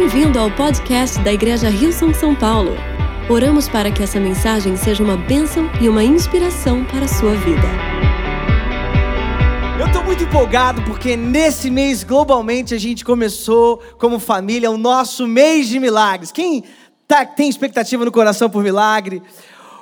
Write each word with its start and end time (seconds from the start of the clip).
Bem-vindo 0.00 0.38
ao 0.38 0.48
podcast 0.48 1.18
da 1.22 1.32
Igreja 1.32 1.68
Rio 1.68 1.92
São 1.92 2.14
São 2.14 2.32
Paulo. 2.32 2.70
Oramos 3.28 3.68
para 3.68 3.90
que 3.90 4.00
essa 4.00 4.20
mensagem 4.20 4.76
seja 4.76 5.02
uma 5.02 5.16
bênção 5.16 5.68
e 5.80 5.88
uma 5.88 6.04
inspiração 6.04 6.84
para 6.84 7.04
a 7.04 7.08
sua 7.08 7.34
vida. 7.34 7.66
Eu 9.76 9.88
estou 9.88 10.04
muito 10.04 10.22
empolgado 10.22 10.80
porque 10.82 11.16
nesse 11.16 11.68
mês, 11.68 12.04
globalmente, 12.04 12.76
a 12.76 12.78
gente 12.78 13.04
começou 13.04 13.78
como 13.98 14.20
família 14.20 14.70
o 14.70 14.78
nosso 14.78 15.26
mês 15.26 15.66
de 15.66 15.80
milagres. 15.80 16.30
Quem 16.30 16.62
tá, 17.08 17.26
tem 17.26 17.48
expectativa 17.48 18.04
no 18.04 18.12
coração 18.12 18.48
por 18.48 18.62
milagre? 18.62 19.20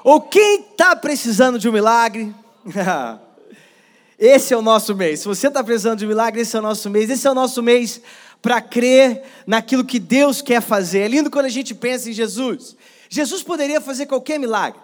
Ou 0.03 0.23
quem 0.23 0.61
está 0.61 0.97
precisando 0.97 1.59
de 1.59 1.69
um 1.69 1.73
milagre? 1.73 2.35
Esse 4.19 4.55
é 4.55 4.57
o 4.57 4.63
nosso 4.63 4.95
mês. 4.95 5.21
Se 5.21 5.29
você 5.29 5.49
está 5.49 5.63
precisando 5.63 5.99
de 5.99 6.07
um 6.07 6.09
milagre, 6.09 6.41
esse 6.41 6.57
é 6.57 6.59
o 6.59 6.63
nosso 6.63 6.89
mês. 6.89 7.11
Esse 7.11 7.27
é 7.27 7.31
o 7.31 7.35
nosso 7.35 7.63
mês 7.63 8.01
para 8.41 8.61
crer 8.61 9.23
naquilo 9.47 9.85
que 9.85 9.99
Deus 9.99 10.41
quer 10.41 10.61
fazer. 10.61 11.01
É 11.01 11.09
lindo 11.09 11.31
quando 11.31 11.47
a 11.47 11.51
gente 11.51 11.75
pensa 11.75 12.11
em 12.11 12.13
Jesus. 12.13 12.77
Jesus 13.09 13.43
poderia 13.43 13.81
fazer 13.81 14.07
qualquer 14.07 14.39
milagre. 14.39 14.81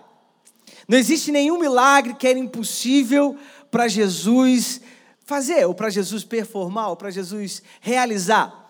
Não 0.88 0.98
existe 0.98 1.30
nenhum 1.30 1.58
milagre 1.58 2.14
que 2.14 2.26
era 2.26 2.38
impossível 2.38 3.36
para 3.70 3.88
Jesus 3.88 4.80
fazer, 5.24 5.64
ou 5.66 5.74
para 5.74 5.90
Jesus 5.90 6.24
performar, 6.24 6.90
ou 6.90 6.96
para 6.96 7.10
Jesus 7.10 7.62
realizar. 7.80 8.62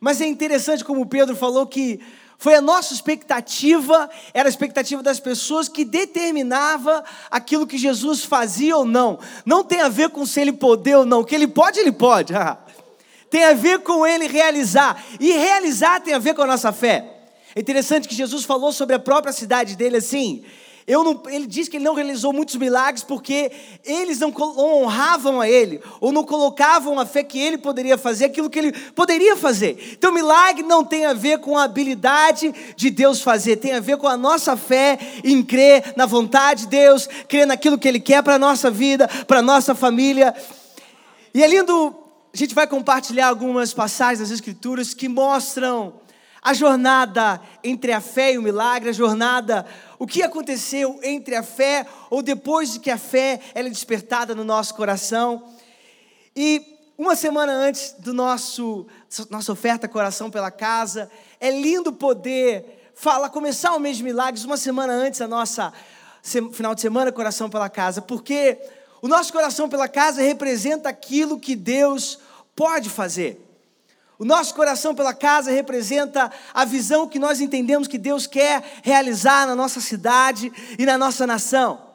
Mas 0.00 0.20
é 0.20 0.26
interessante 0.26 0.84
como 0.84 1.06
Pedro 1.06 1.34
falou 1.34 1.66
que 1.66 2.00
foi 2.38 2.54
a 2.54 2.60
nossa 2.62 2.94
expectativa, 2.94 4.08
era 4.32 4.48
a 4.48 4.50
expectativa 4.50 5.02
das 5.02 5.20
pessoas 5.20 5.68
que 5.68 5.84
determinava 5.84 7.04
aquilo 7.30 7.66
que 7.66 7.76
Jesus 7.76 8.24
fazia 8.24 8.78
ou 8.78 8.86
não. 8.86 9.18
Não 9.44 9.62
tem 9.62 9.82
a 9.82 9.90
ver 9.90 10.08
com 10.08 10.24
se 10.24 10.40
ele 10.40 10.52
poder 10.52 10.96
ou 10.96 11.04
não. 11.04 11.20
O 11.20 11.24
que 11.24 11.34
ele 11.34 11.46
pode, 11.46 11.78
ele 11.78 11.92
pode. 11.92 12.32
tem 13.30 13.44
a 13.44 13.54
ver 13.54 13.78
com 13.80 14.06
ele 14.06 14.26
realizar. 14.26 15.02
E 15.18 15.32
realizar 15.32 16.00
tem 16.00 16.12
a 16.12 16.18
ver 16.18 16.34
com 16.34 16.42
a 16.42 16.46
nossa 16.46 16.72
fé. 16.72 17.04
É 17.54 17.60
interessante 17.60 18.08
que 18.08 18.14
Jesus 18.14 18.44
falou 18.44 18.72
sobre 18.72 18.94
a 18.94 18.98
própria 18.98 19.32
cidade 19.32 19.76
dele 19.76 19.96
assim. 19.96 20.44
Não, 20.88 21.22
ele 21.28 21.46
diz 21.46 21.68
que 21.68 21.76
ele 21.76 21.84
não 21.84 21.94
realizou 21.94 22.32
muitos 22.32 22.56
milagres 22.56 23.04
porque 23.04 23.52
eles 23.84 24.18
não 24.18 24.34
honravam 24.36 25.40
a 25.40 25.48
ele, 25.48 25.80
ou 26.00 26.10
não 26.10 26.24
colocavam 26.24 26.98
a 26.98 27.06
fé 27.06 27.22
que 27.22 27.38
ele 27.38 27.56
poderia 27.56 27.96
fazer, 27.96 28.24
aquilo 28.24 28.50
que 28.50 28.58
ele 28.58 28.72
poderia 28.72 29.36
fazer. 29.36 29.92
Então, 29.92 30.12
milagre 30.12 30.64
não 30.64 30.84
tem 30.84 31.06
a 31.06 31.12
ver 31.12 31.38
com 31.38 31.56
a 31.56 31.62
habilidade 31.62 32.52
de 32.74 32.90
Deus 32.90 33.22
fazer, 33.22 33.56
tem 33.56 33.72
a 33.72 33.80
ver 33.80 33.98
com 33.98 34.08
a 34.08 34.16
nossa 34.16 34.56
fé 34.56 34.98
em 35.22 35.42
crer 35.44 35.92
na 35.96 36.06
vontade 36.06 36.62
de 36.62 36.68
Deus, 36.68 37.08
crer 37.28 37.46
naquilo 37.46 37.78
que 37.78 37.86
Ele 37.86 38.00
quer 38.00 38.22
para 38.22 38.34
a 38.34 38.38
nossa 38.38 38.68
vida, 38.68 39.06
para 39.28 39.38
a 39.38 39.42
nossa 39.42 39.76
família. 39.76 40.34
E 41.32 41.44
é 41.44 41.46
lindo, 41.46 41.94
a 42.32 42.36
gente 42.36 42.54
vai 42.54 42.66
compartilhar 42.66 43.26
algumas 43.26 43.74
passagens 43.74 44.20
das 44.20 44.30
Escrituras 44.30 44.94
que 44.94 45.08
mostram 45.08 45.94
a 46.40 46.54
jornada 46.54 47.40
entre 47.62 47.92
a 47.92 48.00
fé 48.00 48.32
e 48.32 48.38
o 48.38 48.42
milagre, 48.42 48.88
a 48.88 48.92
jornada, 48.92 49.66
o 49.98 50.06
que 50.06 50.22
aconteceu 50.22 50.98
entre 51.02 51.34
a 51.34 51.42
fé 51.42 51.84
ou 52.08 52.22
depois 52.22 52.72
de 52.72 52.78
que 52.80 52.90
a 52.90 52.96
fé 52.96 53.40
é 53.52 53.62
despertada 53.64 54.34
no 54.34 54.44
nosso 54.44 54.74
coração. 54.74 55.42
E 56.34 56.78
uma 56.96 57.16
semana 57.16 57.52
antes 57.52 57.96
do 57.98 58.14
nosso 58.14 58.86
nossa 59.28 59.52
oferta 59.52 59.88
Coração 59.88 60.30
pela 60.30 60.52
Casa, 60.52 61.10
é 61.40 61.50
lindo 61.50 61.92
poder 61.92 62.92
falar, 62.94 63.28
começar 63.30 63.74
o 63.74 63.80
mês 63.80 63.96
de 63.96 64.04
milagres 64.04 64.44
uma 64.44 64.56
semana 64.56 64.92
antes 64.92 65.18
da 65.18 65.26
nossa 65.26 65.72
final 66.52 66.74
de 66.76 66.80
semana 66.80 67.10
Coração 67.10 67.50
pela 67.50 67.68
Casa, 67.68 68.00
porque 68.00 68.56
o 69.02 69.08
nosso 69.08 69.32
coração 69.32 69.68
pela 69.68 69.88
casa 69.88 70.22
representa 70.22 70.88
aquilo 70.88 71.38
que 71.38 71.56
Deus 71.56 72.18
pode 72.54 72.90
fazer. 72.90 73.46
O 74.18 74.24
nosso 74.24 74.54
coração 74.54 74.94
pela 74.94 75.14
casa 75.14 75.50
representa 75.50 76.30
a 76.52 76.66
visão 76.66 77.08
que 77.08 77.18
nós 77.18 77.40
entendemos 77.40 77.88
que 77.88 77.96
Deus 77.96 78.26
quer 78.26 78.62
realizar 78.82 79.46
na 79.46 79.54
nossa 79.54 79.80
cidade 79.80 80.52
e 80.78 80.84
na 80.84 80.98
nossa 80.98 81.26
nação. 81.26 81.90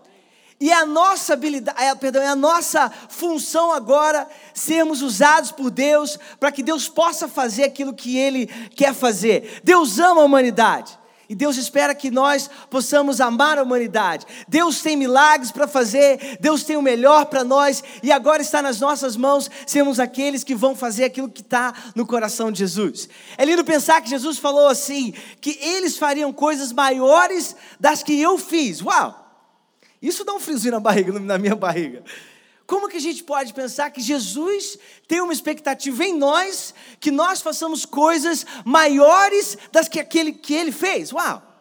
E 0.60 0.72
a 0.72 0.86
nossa 0.86 1.34
habilidade, 1.34 1.80
é, 1.84 1.94
perdão, 1.94 2.24
é 2.24 2.28
a 2.28 2.36
nossa 2.36 2.90
função 3.10 3.72
agora 3.72 4.28
sermos 4.56 5.04
usados 5.04 5.52
por 5.52 5.70
Deus 5.70 6.18
para 6.40 6.52
que 6.52 6.64
Deus 6.64 6.90
possa 6.90 7.28
fazer 7.28 7.66
aquilo 7.66 7.94
que 7.94 8.18
Ele 8.18 8.48
quer 8.76 8.96
fazer. 8.96 9.62
Deus 9.64 10.00
ama 10.00 10.22
a 10.22 10.26
humanidade. 10.26 10.98
E 11.28 11.36
Deus 11.36 11.58
espera 11.58 11.96
que 11.96 12.12
nós 12.12 12.50
possamos 12.70 13.20
amar 13.20 13.58
a 13.58 13.64
humanidade. 13.64 14.26
Deus 14.48 14.82
tem 14.82 14.96
milagres 14.96 15.52
para 15.52 15.68
fazer, 15.68 16.38
Deus 16.40 16.64
tem 16.64 16.78
o 16.78 16.82
melhor 16.82 17.26
para 17.26 17.44
nós, 17.44 17.84
e 18.04 18.12
agora 18.12 18.42
está 18.42 18.62
nas 18.62 18.80
nossas 18.80 19.18
mãos 19.18 19.50
sermos 19.66 20.00
aqueles 20.00 20.44
que 20.44 20.54
vão 20.54 20.76
fazer 20.76 21.06
aquilo 21.06 21.30
que 21.30 21.42
está 21.42 21.74
no 21.96 22.06
coração 22.06 22.52
de 22.52 22.60
Jesus. 22.60 23.10
É 23.38 23.46
lindo 23.46 23.64
pensar 23.64 24.02
que 24.02 24.10
Jesus 24.10 24.38
falou 24.38 24.68
assim: 24.68 25.14
que 25.42 25.58
eles 25.62 25.98
fariam 25.98 26.32
coisas 26.32 26.72
maiores 26.72 27.56
das 27.80 28.04
que 28.04 28.20
eu 28.20 28.38
fiz. 28.38 28.82
Uau! 28.82 29.24
Isso 30.02 30.24
dá 30.24 30.34
um 30.34 30.40
friozinho 30.40 30.74
na 30.74 30.80
barriga, 30.80 31.20
na 31.20 31.38
minha 31.38 31.56
barriga. 31.56 32.04
Como 32.68 32.90
que 32.90 32.98
a 32.98 33.02
gente 33.02 33.24
pode 33.24 33.54
pensar 33.54 33.92
que 33.92 34.02
Jesus 34.02 34.78
tem 35.08 35.22
uma 35.22 35.34
expectativa 35.34 36.04
em 36.04 36.18
nós 36.18 36.74
que 37.00 37.12
nós 37.12 37.42
façamos 37.42 37.86
coisas 37.86 38.46
maiores 38.64 39.58
das 39.72 39.88
que 39.88 40.00
aquele 40.00 40.32
que 40.32 40.54
ele 40.54 40.72
fez? 40.72 41.12
Uau! 41.14 41.55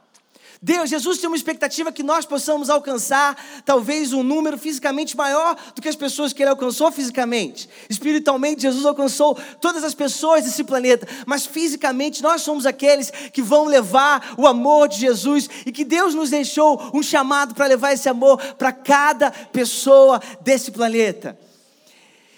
Deus, 0.64 0.88
Jesus 0.88 1.18
tem 1.18 1.28
uma 1.28 1.36
expectativa 1.36 1.92
que 1.92 2.02
nós 2.02 2.24
possamos 2.24 2.70
alcançar 2.70 3.36
talvez 3.66 4.14
um 4.14 4.22
número 4.22 4.56
fisicamente 4.56 5.14
maior 5.14 5.54
do 5.74 5.82
que 5.82 5.90
as 5.90 5.94
pessoas 5.94 6.32
que 6.32 6.42
ele 6.42 6.48
alcançou 6.48 6.90
fisicamente. 6.90 7.68
Espiritualmente, 7.86 8.62
Jesus 8.62 8.86
alcançou 8.86 9.38
todas 9.60 9.84
as 9.84 9.94
pessoas 9.94 10.42
desse 10.44 10.64
planeta, 10.64 11.06
mas 11.26 11.44
fisicamente 11.44 12.22
nós 12.22 12.40
somos 12.40 12.64
aqueles 12.64 13.10
que 13.30 13.42
vão 13.42 13.66
levar 13.66 14.32
o 14.38 14.46
amor 14.46 14.88
de 14.88 15.00
Jesus 15.00 15.50
e 15.66 15.70
que 15.70 15.84
Deus 15.84 16.14
nos 16.14 16.30
deixou 16.30 16.80
um 16.94 17.02
chamado 17.02 17.54
para 17.54 17.66
levar 17.66 17.92
esse 17.92 18.08
amor 18.08 18.38
para 18.54 18.72
cada 18.72 19.30
pessoa 19.30 20.18
desse 20.40 20.70
planeta. 20.70 21.38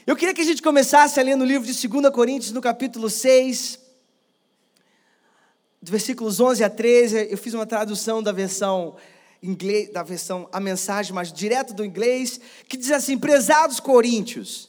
Eu 0.05 0.17
queria 0.17 0.35
que 0.35 0.41
a 0.41 0.45
gente 0.45 0.63
começasse 0.63 1.21
a 1.21 1.23
ler 1.23 1.37
no 1.37 1.45
livro 1.45 1.65
de 1.65 1.89
2 1.89 2.11
Coríntios, 2.11 2.51
no 2.51 2.61
capítulo 2.61 3.09
6 3.09 3.86
do 5.87 5.93
versículos 5.93 6.41
11 6.41 6.65
a 6.65 6.69
13, 6.69 7.29
eu 7.31 7.39
fiz 7.39 7.55
uma 7.55 7.65
tradução 7.65 8.21
da 8.21 8.33
versão 8.33 8.97
inglês, 9.41 9.93
da 9.93 10.03
versão 10.03 10.49
a 10.53 10.59
mensagem 10.59 11.15
mais 11.15 11.33
direto 11.33 11.73
do 11.73 11.85
inglês, 11.85 12.41
que 12.69 12.77
diz 12.77 12.91
assim: 12.91 13.17
"Prezados 13.17 13.79
coríntios, 13.79 14.69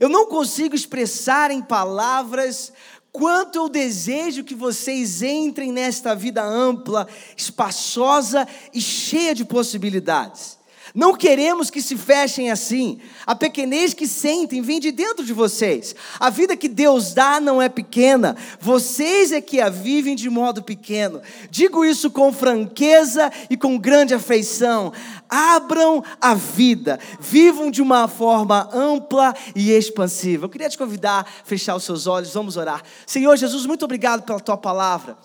eu 0.00 0.08
não 0.08 0.24
consigo 0.24 0.74
expressar 0.74 1.50
em 1.50 1.60
palavras 1.60 2.72
quanto 3.12 3.56
eu 3.56 3.68
desejo 3.68 4.42
que 4.42 4.54
vocês 4.54 5.20
entrem 5.20 5.70
nesta 5.70 6.14
vida 6.16 6.42
ampla, 6.42 7.06
espaçosa 7.36 8.48
e 8.72 8.80
cheia 8.80 9.34
de 9.34 9.44
possibilidades. 9.44 10.56
Não 10.94 11.12
queremos 11.12 11.70
que 11.70 11.82
se 11.82 11.96
fechem 11.96 12.52
assim. 12.52 13.00
A 13.26 13.34
pequenez 13.34 13.92
que 13.92 14.06
sentem 14.06 14.62
vem 14.62 14.78
de 14.78 14.92
dentro 14.92 15.24
de 15.24 15.32
vocês. 15.32 15.92
A 16.20 16.30
vida 16.30 16.56
que 16.56 16.68
Deus 16.68 17.12
dá 17.12 17.40
não 17.40 17.60
é 17.60 17.68
pequena. 17.68 18.36
Vocês 18.60 19.32
é 19.32 19.40
que 19.40 19.60
a 19.60 19.68
vivem 19.68 20.14
de 20.14 20.30
modo 20.30 20.62
pequeno. 20.62 21.20
Digo 21.50 21.84
isso 21.84 22.12
com 22.12 22.32
franqueza 22.32 23.28
e 23.50 23.56
com 23.56 23.76
grande 23.76 24.14
afeição. 24.14 24.92
Abram 25.28 26.04
a 26.20 26.32
vida. 26.32 27.00
Vivam 27.18 27.72
de 27.72 27.82
uma 27.82 28.06
forma 28.06 28.70
ampla 28.72 29.34
e 29.56 29.72
expansiva. 29.72 30.44
Eu 30.44 30.50
queria 30.50 30.70
te 30.70 30.78
convidar 30.78 31.22
a 31.22 31.44
fechar 31.44 31.74
os 31.74 31.82
seus 31.82 32.06
olhos. 32.06 32.32
Vamos 32.32 32.56
orar. 32.56 32.84
Senhor 33.04 33.36
Jesus, 33.36 33.66
muito 33.66 33.84
obrigado 33.84 34.22
pela 34.22 34.38
tua 34.38 34.56
palavra. 34.56 35.18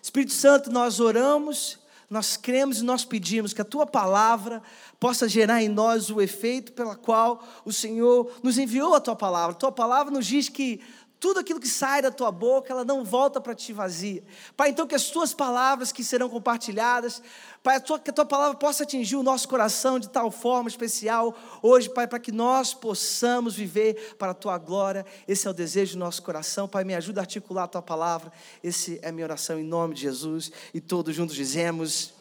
Espírito 0.00 0.32
Santo, 0.32 0.70
nós 0.70 1.00
oramos 1.00 1.84
nós 2.08 2.36
cremos 2.36 2.78
e 2.78 2.84
nós 2.84 3.04
pedimos 3.04 3.52
que 3.52 3.60
a 3.60 3.64
tua 3.64 3.84
palavra 3.84 4.62
possa 4.98 5.28
gerar 5.28 5.62
em 5.62 5.68
nós 5.68 6.10
o 6.10 6.20
efeito 6.20 6.72
pela 6.72 6.96
qual 6.96 7.42
o 7.64 7.72
Senhor 7.72 8.30
nos 8.42 8.58
enviou 8.58 8.94
a 8.94 9.00
tua 9.00 9.16
palavra. 9.16 9.52
A 9.52 9.58
tua 9.58 9.72
palavra 9.72 10.12
nos 10.12 10.26
diz 10.26 10.48
que 10.48 10.80
tudo 11.18 11.40
aquilo 11.40 11.58
que 11.58 11.68
sai 11.68 12.02
da 12.02 12.10
tua 12.10 12.30
boca, 12.30 12.70
ela 12.70 12.84
não 12.84 13.02
volta 13.02 13.40
para 13.40 13.54
ti 13.54 13.72
vazia. 13.72 14.22
Pai, 14.56 14.68
então 14.68 14.86
que 14.86 14.94
as 14.94 15.08
tuas 15.08 15.32
palavras 15.32 15.90
que 15.90 16.04
serão 16.04 16.28
compartilhadas, 16.28 17.22
Pai, 17.62 17.80
que 17.80 18.10
a 18.10 18.12
tua 18.12 18.26
palavra 18.26 18.56
possa 18.56 18.82
atingir 18.82 19.16
o 19.16 19.22
nosso 19.22 19.48
coração 19.48 19.98
de 19.98 20.08
tal 20.08 20.30
forma 20.30 20.68
especial 20.68 21.34
hoje, 21.62 21.88
Pai, 21.88 22.06
para 22.06 22.18
que 22.18 22.30
nós 22.30 22.74
possamos 22.74 23.54
viver 23.54 24.14
para 24.18 24.32
a 24.32 24.34
tua 24.34 24.58
glória. 24.58 25.06
Esse 25.26 25.46
é 25.46 25.50
o 25.50 25.54
desejo 25.54 25.94
do 25.94 26.00
nosso 26.00 26.22
coração. 26.22 26.68
Pai, 26.68 26.84
me 26.84 26.94
ajuda 26.94 27.22
a 27.22 27.24
articular 27.24 27.64
a 27.64 27.68
tua 27.68 27.82
palavra. 27.82 28.30
Esse 28.62 29.00
é 29.02 29.08
a 29.08 29.12
minha 29.12 29.24
oração 29.24 29.58
em 29.58 29.64
nome 29.64 29.94
de 29.94 30.02
Jesus. 30.02 30.52
E 30.74 30.80
todos 30.80 31.16
juntos 31.16 31.34
dizemos: 31.34 32.12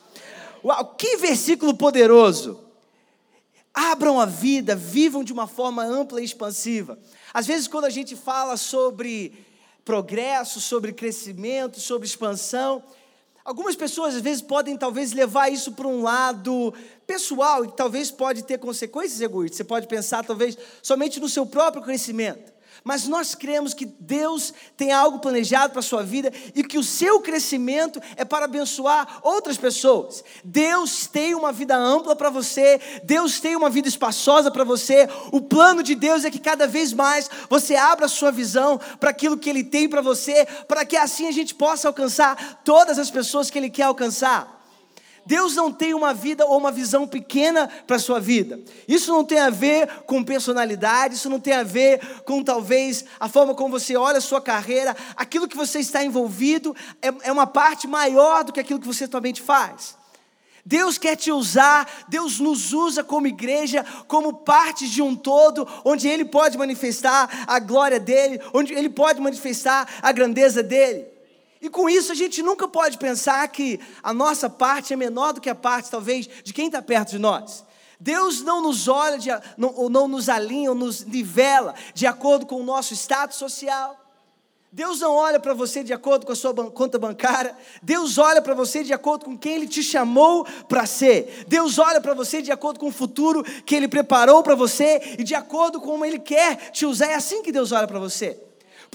Uau, 0.66 0.96
que 0.96 1.18
versículo 1.18 1.78
poderoso! 1.78 2.60
Abram 3.72 4.20
a 4.20 4.26
vida, 4.26 4.76
vivam 4.76 5.24
de 5.24 5.32
uma 5.32 5.46
forma 5.46 5.86
ampla 5.86 6.20
e 6.20 6.26
expansiva. 6.26 6.98
Às 7.32 7.46
vezes, 7.46 7.68
quando 7.68 7.86
a 7.86 7.90
gente 7.92 8.16
fala 8.16 8.58
sobre 8.58 9.46
progresso, 9.84 10.60
sobre 10.60 10.92
crescimento, 10.92 11.80
sobre 11.80 12.08
expansão, 12.08 12.84
algumas 13.44 13.76
pessoas 13.76 14.16
às 14.16 14.22
vezes 14.22 14.42
podem 14.42 14.76
talvez 14.76 15.12
levar 15.12 15.50
isso 15.50 15.74
para 15.74 15.88
um 15.88 16.02
lado 16.02 16.74
pessoal 17.06 17.64
e 17.64 17.72
talvez 17.72 18.10
pode 18.10 18.44
ter 18.44 18.58
consequências 18.58 19.22
egoístas. 19.22 19.58
Você 19.58 19.64
pode 19.64 19.88
pensar 19.88 20.26
talvez 20.26 20.58
somente 20.82 21.20
no 21.20 21.30
seu 21.30 21.46
próprio 21.46 21.84
crescimento. 21.84 22.55
Mas 22.83 23.07
nós 23.07 23.36
cremos 23.36 23.74
que 23.74 23.86
Deus 23.86 24.54
tem 24.75 24.92
algo 24.92 25.19
planejado 25.19 25.72
para 25.72 25.80
a 25.80 25.83
sua 25.83 26.04
vida 26.04 26.31
e 26.54 26.63
que 26.63 26.77
o 26.77 26.83
seu 26.83 27.19
crescimento 27.19 28.01
é 28.16 28.25
para 28.25 28.45
abençoar 28.45 29.19
outras 29.22 29.57
pessoas. 29.57 30.24
Deus 30.44 31.07
tem 31.07 31.36
uma 31.36 31.51
vida 31.51 31.75
ampla 31.75 32.16
para 32.16 32.30
você, 32.30 32.80
Deus 33.04 33.39
tem 33.39 33.56
uma 33.56 33.69
vida 33.69 33.88
espaçosa 33.88 34.50
para 34.51 34.63
você. 34.63 35.07
O 35.31 35.42
plano 35.42 35.83
de 35.83 35.95
Deus 35.95 36.25
é 36.25 36.31
que 36.31 36.39
cada 36.39 36.68
vez 36.68 36.94
mais 36.94 37.30
você 37.50 37.75
abra 37.75 38.06
a 38.06 38.10
sua 38.10 38.31
visão 38.31 38.80
para 39.00 39.10
aquilo 39.10 39.38
que 39.38 39.50
Ele 39.50 39.63
tem 39.63 39.88
para 39.89 40.01
você, 40.01 40.45
para 40.68 40.86
que 40.86 40.98
assim 40.98 41.28
a 41.28 41.31
gente 41.31 41.54
possa 41.54 41.88
alcançar 41.88 42.62
todas 42.63 43.00
as 43.00 43.12
pessoas 43.12 43.50
que 43.50 43.57
Ele 43.57 43.69
quer 43.69 43.83
alcançar. 43.83 44.55
Deus 45.25 45.56
não 45.56 45.72
tem 45.72 45.94
uma 45.94 46.13
vida 46.13 46.45
ou 46.45 46.57
uma 46.57 46.72
visão 46.72 47.07
pequena 47.07 47.68
para 47.88 47.95
a 47.95 48.00
sua 48.00 48.19
vida. 48.19 48.60
Isso 48.88 49.12
não 49.12 49.24
tem 49.24 49.39
a 49.39 49.50
ver 49.50 49.88
com 50.06 50.24
personalidade, 50.24 51.16
isso 51.16 51.30
não 51.30 51.39
tem 51.39 51.54
a 51.54 51.63
ver 51.63 52.00
com 52.24 52.44
talvez 52.44 53.06
a 53.19 53.27
forma 53.27 53.56
como 53.56 53.80
você 53.80 53.95
olha 53.95 54.19
a 54.19 54.22
sua 54.22 54.39
carreira. 54.39 54.95
Aquilo 55.16 55.48
que 55.48 55.57
você 55.57 55.80
está 55.80 56.04
envolvido 56.04 56.75
é, 57.01 57.07
é 57.24 57.31
uma 57.31 57.48
parte 57.48 57.88
maior 57.88 58.44
do 58.44 58.54
que 58.54 58.60
aquilo 58.60 58.80
que 58.80 58.88
você 58.88 59.06
atualmente 59.06 59.42
faz. 59.42 59.98
Deus 60.63 60.98
quer 60.98 61.16
te 61.16 61.31
usar, 61.31 62.06
Deus 62.07 62.39
nos 62.39 62.74
usa 62.74 63.04
como 63.04 63.28
igreja, 63.28 63.86
como 64.07 64.33
parte 64.33 64.88
de 64.88 65.00
um 65.00 65.16
todo, 65.16 65.68
onde 65.83 66.07
Ele 66.07 66.25
pode 66.25 66.57
manifestar 66.57 67.45
a 67.45 67.60
glória 67.60 68.00
dEle, 68.00 68.42
onde 68.51 68.74
Ele 68.74 68.89
pode 68.89 69.21
manifestar 69.21 69.88
a 70.01 70.12
grandeza 70.12 70.63
dEle. 70.63 71.15
E 71.66 71.70
com 71.70 71.90
isso 71.90 72.12
a 72.12 72.16
gente 72.16 72.44
nunca 72.44 72.68
pode 72.68 72.96
pensar 72.96 73.48
que 73.48 73.80
a 74.04 74.14
nossa 74.14 74.48
parte 74.48 74.94
é 74.94 74.96
menor 74.96 75.34
do 75.34 75.42
que 75.42 75.50
a 75.50 75.56
parte, 75.56 75.90
talvez, 75.90 76.30
de 76.44 76.54
quem 76.54 76.68
está 76.68 76.80
perto 76.80 77.10
de 77.10 77.18
nós. 77.18 77.66
Deus 78.00 78.44
não 78.44 78.62
nos 78.62 78.88
olha, 78.88 79.18
de, 79.18 79.32
não, 79.58 79.74
ou 79.76 79.90
não 79.90 80.08
nos 80.08 80.30
alinha, 80.30 80.70
ou 80.70 80.76
nos 80.76 81.04
nivela 81.04 81.74
de 81.92 82.06
acordo 82.06 82.46
com 82.46 82.62
o 82.62 82.64
nosso 82.64 82.94
status 82.94 83.40
social. 83.40 84.00
Deus 84.72 85.00
não 85.00 85.16
olha 85.16 85.40
para 85.40 85.56
você 85.56 85.84
de 85.84 85.92
acordo 85.92 86.24
com 86.24 86.34
a 86.34 86.36
sua 86.36 86.54
conta 86.70 87.00
bancária. 87.00 87.58
Deus 87.82 88.20
olha 88.20 88.44
para 88.44 88.54
você 88.54 88.84
de 88.84 88.94
acordo 88.94 89.26
com 89.26 89.36
quem 89.36 89.56
Ele 89.56 89.68
te 89.68 89.82
chamou 89.82 90.46
para 90.70 90.86
ser. 90.86 91.46
Deus 91.48 91.80
olha 91.80 92.00
para 92.00 92.14
você 92.14 92.44
de 92.44 92.52
acordo 92.52 92.80
com 92.80 92.90
o 92.90 92.92
futuro 92.92 93.44
que 93.66 93.74
Ele 93.76 93.88
preparou 93.88 94.44
para 94.44 94.54
você 94.54 95.16
e 95.18 95.24
de 95.24 95.34
acordo 95.34 95.82
com 95.82 95.88
como 95.88 96.06
Ele 96.06 96.20
quer 96.20 96.70
te 96.70 96.86
usar. 96.86 97.08
É 97.08 97.16
assim 97.16 97.42
que 97.42 97.52
Deus 97.52 97.72
olha 97.72 97.88
para 97.88 97.98
você. 97.98 98.40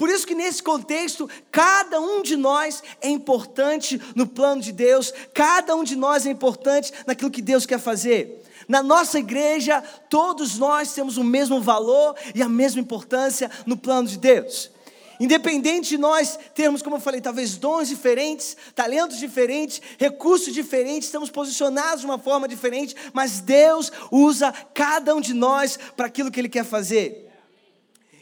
Por 0.01 0.09
isso 0.09 0.25
que 0.25 0.33
nesse 0.33 0.63
contexto, 0.63 1.29
cada 1.51 2.01
um 2.01 2.23
de 2.23 2.35
nós 2.35 2.81
é 3.01 3.07
importante 3.07 4.01
no 4.15 4.25
plano 4.25 4.59
de 4.59 4.71
Deus, 4.71 5.13
cada 5.31 5.75
um 5.75 5.83
de 5.83 5.95
nós 5.95 6.25
é 6.25 6.31
importante 6.31 6.91
naquilo 7.05 7.29
que 7.29 7.39
Deus 7.39 7.67
quer 7.67 7.79
fazer. 7.79 8.43
Na 8.67 8.81
nossa 8.81 9.19
igreja, 9.19 9.79
todos 10.09 10.57
nós 10.57 10.95
temos 10.95 11.17
o 11.17 11.23
mesmo 11.23 11.61
valor 11.61 12.15
e 12.33 12.41
a 12.41 12.49
mesma 12.49 12.81
importância 12.81 13.51
no 13.63 13.77
plano 13.77 14.07
de 14.07 14.17
Deus. 14.17 14.71
Independente 15.19 15.89
de 15.89 15.99
nós 15.99 16.35
termos, 16.55 16.81
como 16.81 16.95
eu 16.95 16.99
falei, 16.99 17.21
talvez 17.21 17.55
dons 17.55 17.87
diferentes, 17.87 18.57
talentos 18.73 19.19
diferentes, 19.19 19.83
recursos 19.99 20.51
diferentes, 20.51 21.09
estamos 21.09 21.29
posicionados 21.29 21.99
de 21.99 22.07
uma 22.07 22.17
forma 22.17 22.47
diferente, 22.47 22.95
mas 23.13 23.39
Deus 23.39 23.91
usa 24.09 24.51
cada 24.73 25.13
um 25.13 25.21
de 25.21 25.35
nós 25.35 25.77
para 25.95 26.07
aquilo 26.07 26.31
que 26.31 26.39
Ele 26.39 26.49
quer 26.49 26.65
fazer. 26.65 27.30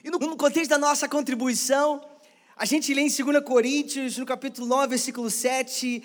E 0.03 0.09
no, 0.09 0.19
contexto 0.37 0.69
da 0.69 0.77
nossa 0.77 1.09
contribuição, 1.09 2.01
a 2.55 2.63
gente 2.63 2.93
lê 2.93 3.01
em 3.01 3.09
2 3.09 3.43
Coríntios, 3.43 4.17
no 4.17 4.25
capítulo 4.25 4.65
9, 4.65 4.87
versículo 4.87 5.29
7, 5.29 6.01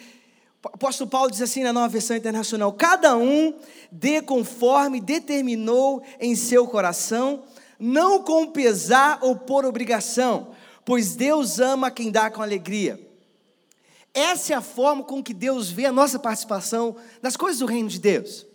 o 0.64 0.68
apóstolo 0.68 1.08
Paulo 1.08 1.30
diz 1.30 1.40
assim 1.40 1.62
na 1.62 1.72
nova 1.72 1.88
versão 1.88 2.16
internacional: 2.16 2.72
Cada 2.72 3.16
um 3.16 3.54
dê 3.92 4.20
conforme 4.20 5.00
determinou 5.00 6.02
em 6.18 6.34
seu 6.34 6.66
coração, 6.66 7.44
não 7.78 8.22
com 8.24 8.50
pesar 8.50 9.18
ou 9.22 9.36
por 9.36 9.64
obrigação, 9.64 10.48
pois 10.84 11.14
Deus 11.14 11.60
ama 11.60 11.90
quem 11.90 12.10
dá 12.10 12.28
com 12.30 12.42
alegria. 12.42 13.00
Essa 14.12 14.54
é 14.54 14.56
a 14.56 14.60
forma 14.60 15.04
com 15.04 15.22
que 15.22 15.34
Deus 15.34 15.70
vê 15.70 15.86
a 15.86 15.92
nossa 15.92 16.18
participação 16.18 16.96
nas 17.22 17.36
coisas 17.36 17.60
do 17.60 17.66
reino 17.66 17.88
de 17.88 18.00
Deus. 18.00 18.46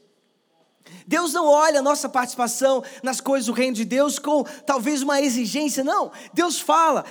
Deus 1.06 1.34
não 1.34 1.48
olha 1.48 1.80
a 1.80 1.84
nossa 1.84 2.08
participação 2.08 2.84
nas 3.02 3.20
coisas 3.20 3.48
do 3.48 3.52
reino 3.52 3.76
de 3.76 3.84
Deus 3.84 4.20
com 4.20 4.44
talvez 4.66 5.02
uma 5.02 5.20
exigência, 5.20 5.84
não. 5.84 6.12
Deus 6.34 6.60
fala, 6.60 7.04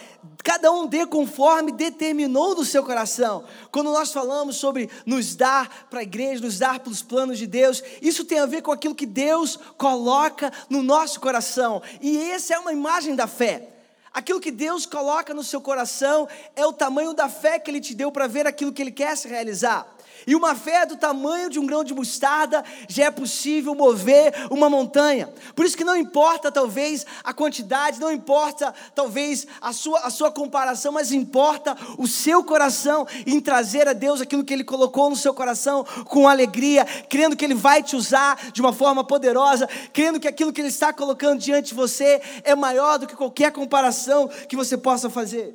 cada 0.45 0.71
um 0.71 0.87
dê 0.87 1.05
conforme 1.05 1.73
determinou 1.73 2.55
no 2.55 2.65
seu 2.65 2.85
coração. 2.85 3.45
Quando 3.73 3.93
nós 3.93 4.13
falamos 4.13 4.57
sobre 4.57 4.89
nos 5.05 5.35
dar 5.35 5.89
para 5.91 6.01
a 6.01 6.05
igreja, 6.05 6.45
nos 6.45 6.59
dar 6.59 6.79
pelos 6.79 7.03
planos 7.03 7.39
de 7.39 7.47
Deus, 7.47 7.83
isso 8.01 8.25
tem 8.25 8.39
a 8.39 8.47
ver 8.47 8.63
com 8.63 8.71
aquilo 8.71 8.95
que 8.95 9.07
Deus 9.07 9.59
coloca 9.77 10.53
no 10.71 10.83
nosso 10.83 11.21
coração. 11.21 11.83
E 12.01 12.19
essa 12.31 12.55
é 12.55 12.59
uma 12.59 12.73
imagem 12.73 13.17
da 13.17 13.27
fé. 13.27 13.69
Aquilo 14.13 14.41
que 14.41 14.51
Deus 14.51 14.87
coloca 14.87 15.35
no 15.35 15.45
seu 15.45 15.61
coração 15.61 16.29
é 16.57 16.65
o 16.67 16.73
tamanho 16.73 17.13
da 17.15 17.29
fé 17.29 17.59
que 17.59 17.71
Ele 17.71 17.81
te 17.81 17.95
deu 17.95 18.11
para 18.11 18.27
ver 18.27 18.47
aquilo 18.47 18.73
que 18.73 18.83
Ele 18.83 18.93
quer 18.93 19.17
se 19.17 19.29
realizar. 19.29 19.87
E 20.27 20.35
uma 20.35 20.55
fé 20.55 20.85
do 20.85 20.97
tamanho 20.97 21.49
de 21.49 21.59
um 21.59 21.67
grão 21.67 21.85
de 21.85 21.95
mostarda 21.95 22.65
já 22.89 23.05
é 23.05 23.11
possível 23.11 23.75
mover 23.75 24.35
uma 24.51 24.69
montanha. 24.69 25.33
Por 25.55 25.65
isso 25.65 25.77
que 25.77 25.85
não 25.85 25.97
importa 25.97 26.51
talvez 26.51 27.07
a 27.23 27.33
quantidade, 27.33 28.01
não 28.01 28.13
importa 28.13 28.75
talvez 28.95 29.47
a 29.61 29.73
sua, 29.73 30.01
a 30.01 30.11
sua 30.11 30.31
comparação, 30.31 30.93
mas 30.93 31.13
importa 31.13 31.77
o 31.97 32.07
seu 32.07 32.43
coração 32.45 33.07
em 33.27 33.41
trazer 33.41 33.89
a 33.89 33.93
Deus 33.93 34.21
aquilo 34.21 34.45
que 34.45 34.53
Ele 34.53 34.65
colocou 34.65 35.11
no 35.11 35.17
seu 35.17 35.33
coração 35.33 35.85
com 36.07 36.29
alegria, 36.29 36.85
crendo 37.09 37.37
que 37.37 37.45
Ele 37.45 37.55
vai 37.55 37.83
te 37.83 37.97
usar 37.97 38.51
de 38.53 38.61
uma 38.61 38.73
forma 38.73 39.05
poderosa, 39.05 39.69
crendo 39.93 40.21
que 40.21 40.29
aquilo 40.29 40.53
que 40.53 40.61
Ele 40.61 40.69
está 40.69 40.93
colocando 40.93 41.39
diante 41.39 41.69
de 41.69 41.75
você 41.75 42.21
é 42.45 42.55
maior 42.55 42.99
do 42.99 43.07
que 43.07 43.17
qualquer 43.17 43.53
comparação 43.53 44.29
que 44.49 44.57
você 44.57 44.77
possa 44.77 45.09
fazer. 45.09 45.55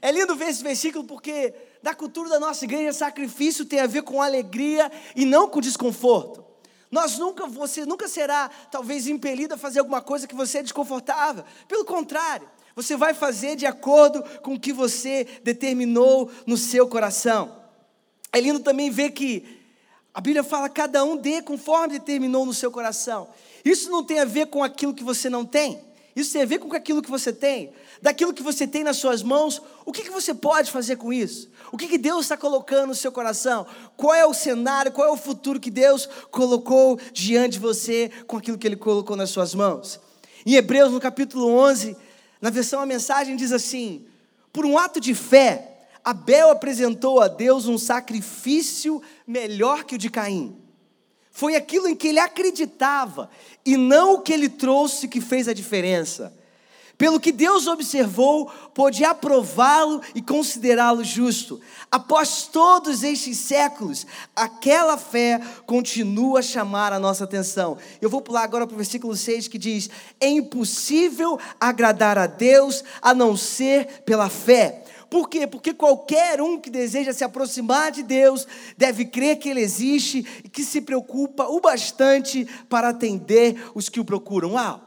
É 0.00 0.12
lindo 0.12 0.36
ver 0.36 0.50
esse 0.50 0.62
versículo 0.62 1.04
porque 1.04 1.54
da 1.88 1.94
cultura 1.94 2.28
da 2.28 2.38
nossa 2.38 2.66
igreja, 2.66 2.92
sacrifício 2.92 3.64
tem 3.64 3.80
a 3.80 3.86
ver 3.86 4.02
com 4.02 4.20
alegria 4.20 4.92
e 5.16 5.24
não 5.24 5.48
com 5.48 5.58
desconforto. 5.58 6.44
Nós 6.90 7.16
nunca, 7.16 7.46
você 7.46 7.86
nunca 7.86 8.06
será 8.06 8.50
talvez 8.70 9.06
impelido 9.06 9.54
a 9.54 9.56
fazer 9.56 9.78
alguma 9.78 10.02
coisa 10.02 10.26
que 10.26 10.34
você 10.34 10.58
é 10.58 10.62
desconfortável. 10.62 11.44
Pelo 11.66 11.86
contrário, 11.86 12.46
você 12.76 12.94
vai 12.94 13.14
fazer 13.14 13.56
de 13.56 13.64
acordo 13.64 14.22
com 14.42 14.52
o 14.52 14.60
que 14.60 14.70
você 14.70 15.26
determinou 15.42 16.30
no 16.46 16.58
seu 16.58 16.86
coração. 16.86 17.56
É 18.34 18.38
lindo 18.38 18.60
também 18.60 18.90
ver 18.90 19.12
que 19.12 19.58
a 20.12 20.20
Bíblia 20.20 20.44
fala: 20.44 20.68
cada 20.68 21.02
um 21.04 21.16
dê 21.16 21.40
conforme 21.40 21.98
determinou 21.98 22.44
no 22.44 22.52
seu 22.52 22.70
coração. 22.70 23.30
Isso 23.64 23.90
não 23.90 24.04
tem 24.04 24.20
a 24.20 24.26
ver 24.26 24.48
com 24.48 24.62
aquilo 24.62 24.92
que 24.92 25.02
você 25.02 25.30
não 25.30 25.46
tem. 25.46 25.87
Isso 26.18 26.32
tem 26.32 26.42
a 26.42 26.46
ver 26.46 26.58
com 26.58 26.74
aquilo 26.74 27.00
que 27.00 27.08
você 27.08 27.32
tem, 27.32 27.72
daquilo 28.02 28.34
que 28.34 28.42
você 28.42 28.66
tem 28.66 28.82
nas 28.82 28.96
suas 28.96 29.22
mãos. 29.22 29.62
O 29.86 29.92
que, 29.92 30.02
que 30.02 30.10
você 30.10 30.34
pode 30.34 30.68
fazer 30.68 30.96
com 30.96 31.12
isso? 31.12 31.48
O 31.70 31.76
que, 31.76 31.86
que 31.86 31.96
Deus 31.96 32.22
está 32.22 32.36
colocando 32.36 32.88
no 32.88 32.94
seu 32.94 33.12
coração? 33.12 33.64
Qual 33.96 34.12
é 34.12 34.26
o 34.26 34.34
cenário, 34.34 34.90
qual 34.90 35.06
é 35.06 35.12
o 35.12 35.16
futuro 35.16 35.60
que 35.60 35.70
Deus 35.70 36.08
colocou 36.32 36.98
diante 37.12 37.52
de 37.52 37.58
você 37.60 38.10
com 38.26 38.36
aquilo 38.36 38.58
que 38.58 38.66
Ele 38.66 38.74
colocou 38.74 39.16
nas 39.16 39.30
suas 39.30 39.54
mãos? 39.54 40.00
Em 40.44 40.54
Hebreus, 40.54 40.90
no 40.90 40.98
capítulo 40.98 41.46
11, 41.46 41.96
na 42.40 42.50
versão 42.50 42.80
a 42.80 42.86
mensagem 42.86 43.36
diz 43.36 43.52
assim: 43.52 44.04
Por 44.52 44.66
um 44.66 44.76
ato 44.76 45.00
de 45.00 45.14
fé, 45.14 45.86
Abel 46.04 46.50
apresentou 46.50 47.20
a 47.20 47.28
Deus 47.28 47.66
um 47.66 47.78
sacrifício 47.78 49.00
melhor 49.24 49.84
que 49.84 49.94
o 49.94 49.98
de 49.98 50.10
Caim. 50.10 50.67
Foi 51.38 51.54
aquilo 51.54 51.86
em 51.86 51.94
que 51.94 52.08
ele 52.08 52.18
acreditava 52.18 53.30
e 53.64 53.76
não 53.76 54.14
o 54.14 54.22
que 54.22 54.32
ele 54.32 54.48
trouxe 54.48 55.06
que 55.06 55.20
fez 55.20 55.46
a 55.46 55.52
diferença. 55.52 56.34
Pelo 56.98 57.20
que 57.20 57.30
Deus 57.30 57.68
observou, 57.68 58.50
pôde 58.74 59.04
aprová-lo 59.04 60.02
e 60.16 60.20
considerá-lo 60.20 61.04
justo. 61.04 61.60
Após 61.92 62.48
todos 62.48 63.04
estes 63.04 63.38
séculos, 63.38 64.04
aquela 64.34 64.98
fé 64.98 65.40
continua 65.64 66.40
a 66.40 66.42
chamar 66.42 66.92
a 66.92 66.98
nossa 66.98 67.22
atenção. 67.22 67.78
Eu 68.02 68.10
vou 68.10 68.20
pular 68.20 68.42
agora 68.42 68.66
para 68.66 68.74
o 68.74 68.76
versículo 68.76 69.14
6 69.14 69.46
que 69.46 69.58
diz: 69.58 69.88
É 70.18 70.26
impossível 70.26 71.38
agradar 71.60 72.18
a 72.18 72.26
Deus 72.26 72.82
a 73.00 73.14
não 73.14 73.36
ser 73.36 74.02
pela 74.04 74.28
fé. 74.28 74.82
Por 75.10 75.28
quê? 75.28 75.46
Porque 75.46 75.72
qualquer 75.72 76.40
um 76.40 76.60
que 76.60 76.68
deseja 76.68 77.12
se 77.12 77.24
aproximar 77.24 77.90
de 77.90 78.02
Deus 78.02 78.46
deve 78.76 79.06
crer 79.06 79.38
que 79.38 79.48
Ele 79.48 79.60
existe 79.60 80.26
e 80.44 80.48
que 80.48 80.62
se 80.62 80.80
preocupa 80.80 81.44
o 81.44 81.60
bastante 81.60 82.46
para 82.68 82.90
atender 82.90 83.70
os 83.74 83.88
que 83.88 84.00
o 84.00 84.04
procuram. 84.04 84.52
Uau! 84.52 84.82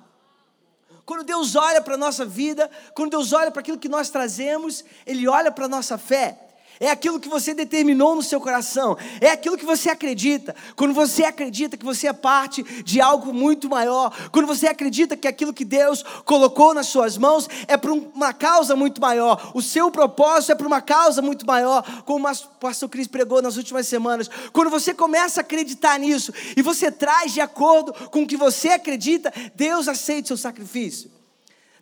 Quando 1.06 1.24
Deus 1.24 1.56
olha 1.56 1.82
para 1.82 1.96
a 1.96 1.98
nossa 1.98 2.24
vida, 2.25 2.70
quando 2.94 3.12
Deus 3.12 3.34
olha 3.34 3.51
para 3.51 3.62
aquilo 3.62 3.80
que 3.80 3.90
nós 3.90 4.10
trazemos, 4.10 4.86
Ele 5.06 5.28
olha 5.28 5.51
para 5.51 5.66
a 5.66 5.70
nossa 5.70 5.98
fé 5.98 6.50
é 6.82 6.90
aquilo 6.90 7.20
que 7.20 7.30
você 7.30 7.54
determinou 7.54 8.16
no 8.16 8.24
seu 8.24 8.42
coração, 8.42 8.98
é 9.22 9.30
aquilo 9.30 9.56
que 9.56 9.64
você 9.64 9.88
acredita. 9.88 10.56
Quando 10.76 10.96
você 10.96 11.24
acredita 11.24 11.78
que 11.78 11.86
você 11.86 12.08
é 12.08 12.14
parte 12.14 12.64
de 12.84 13.00
algo 13.00 13.32
muito 13.32 13.70
maior, 13.70 14.12
quando 14.32 14.48
você 14.48 14.66
acredita 14.66 15.16
que 15.16 15.28
aquilo 15.28 15.54
que 15.54 15.64
Deus 15.64 16.04
colocou 16.26 16.74
nas 16.74 16.88
suas 16.88 17.20
mãos 17.20 17.48
é 17.68 17.78
para 17.78 17.94
uma 17.94 18.34
causa 18.34 18.76
muito 18.76 19.00
maior, 19.00 19.52
o 19.54 19.62
seu 19.62 19.92
propósito 19.92 20.54
é 20.54 20.56
para 20.56 20.66
uma 20.66 20.82
causa 20.82 21.22
muito 21.22 21.46
maior, 21.46 21.84
como 22.04 22.28
o 22.28 22.48
pastor 22.60 22.90
Cris 22.90 23.08
pregou 23.08 23.44
nas 23.44 23.58
últimas 23.58 23.88
semanas. 23.88 24.28
Quando 24.52 24.72
você 24.72 24.92
começa 24.92 25.40
a 25.40 25.44
acreditar 25.44 26.00
nisso 26.00 26.34
e 26.58 26.64
você 26.64 26.92
traz 26.92 27.32
de 27.32 27.42
acordo 27.42 27.94
com 28.10 28.24
o 28.24 28.28
que 28.28 28.36
você 28.36 28.70
acredita, 28.70 29.32
Deus 29.54 29.88
aceita 29.88 30.24
o 30.24 30.28
seu 30.30 30.38
sacrifício. 30.38 31.12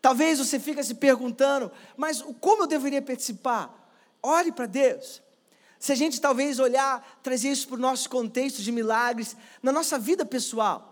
Talvez 0.02 0.40
você 0.40 0.60
fique 0.60 0.84
se 0.84 0.96
perguntando, 0.96 1.72
mas 1.96 2.22
como 2.42 2.64
eu 2.64 2.68
deveria 2.68 3.02
participar? 3.02 3.79
Ore 4.22 4.52
para 4.52 4.66
Deus. 4.66 5.22
Se 5.80 5.94
a 5.94 5.96
gente 5.96 6.20
talvez 6.20 6.60
olhar, 6.60 7.20
trazer 7.24 7.50
isso 7.50 7.68
para 7.68 7.78
o 7.78 7.80
nosso 7.80 8.10
contexto 8.10 8.62
de 8.62 8.72
milagres, 8.72 9.36
na 9.64 9.72
nossa 9.72 9.98
vida 9.98 10.26
pessoal. 10.26 10.90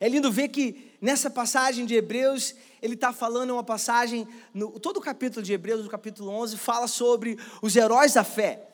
É 0.00 0.08
lindo 0.08 0.32
ver 0.32 0.48
que 0.48 0.92
nessa 1.00 1.30
passagem 1.30 1.84
de 1.84 1.94
Hebreus, 1.94 2.54
ele 2.80 2.94
está 2.94 3.12
falando 3.12 3.52
uma 3.52 3.64
passagem, 3.64 4.26
no, 4.52 4.78
todo 4.80 4.96
o 4.96 5.00
capítulo 5.00 5.44
de 5.44 5.52
Hebreus, 5.52 5.84
no 5.84 5.90
capítulo 5.90 6.30
11, 6.30 6.56
fala 6.56 6.88
sobre 6.88 7.38
os 7.60 7.76
heróis 7.76 8.14
da 8.14 8.24
fé. 8.24 8.66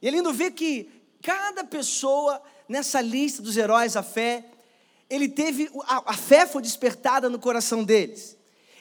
E 0.00 0.08
é 0.08 0.10
lindo 0.10 0.32
ver 0.32 0.52
que 0.52 0.90
cada 1.22 1.64
pessoa 1.64 2.42
nessa 2.68 3.00
lista 3.00 3.42
dos 3.42 3.56
heróis 3.56 3.92
da 3.92 4.02
fé, 4.02 4.44
ele 5.08 5.28
teve, 5.28 5.70
a, 5.86 6.12
a 6.12 6.14
fé 6.14 6.46
foi 6.46 6.62
despertada 6.62 7.28
no 7.28 7.38
coração 7.38 7.84
deles. 7.84 8.36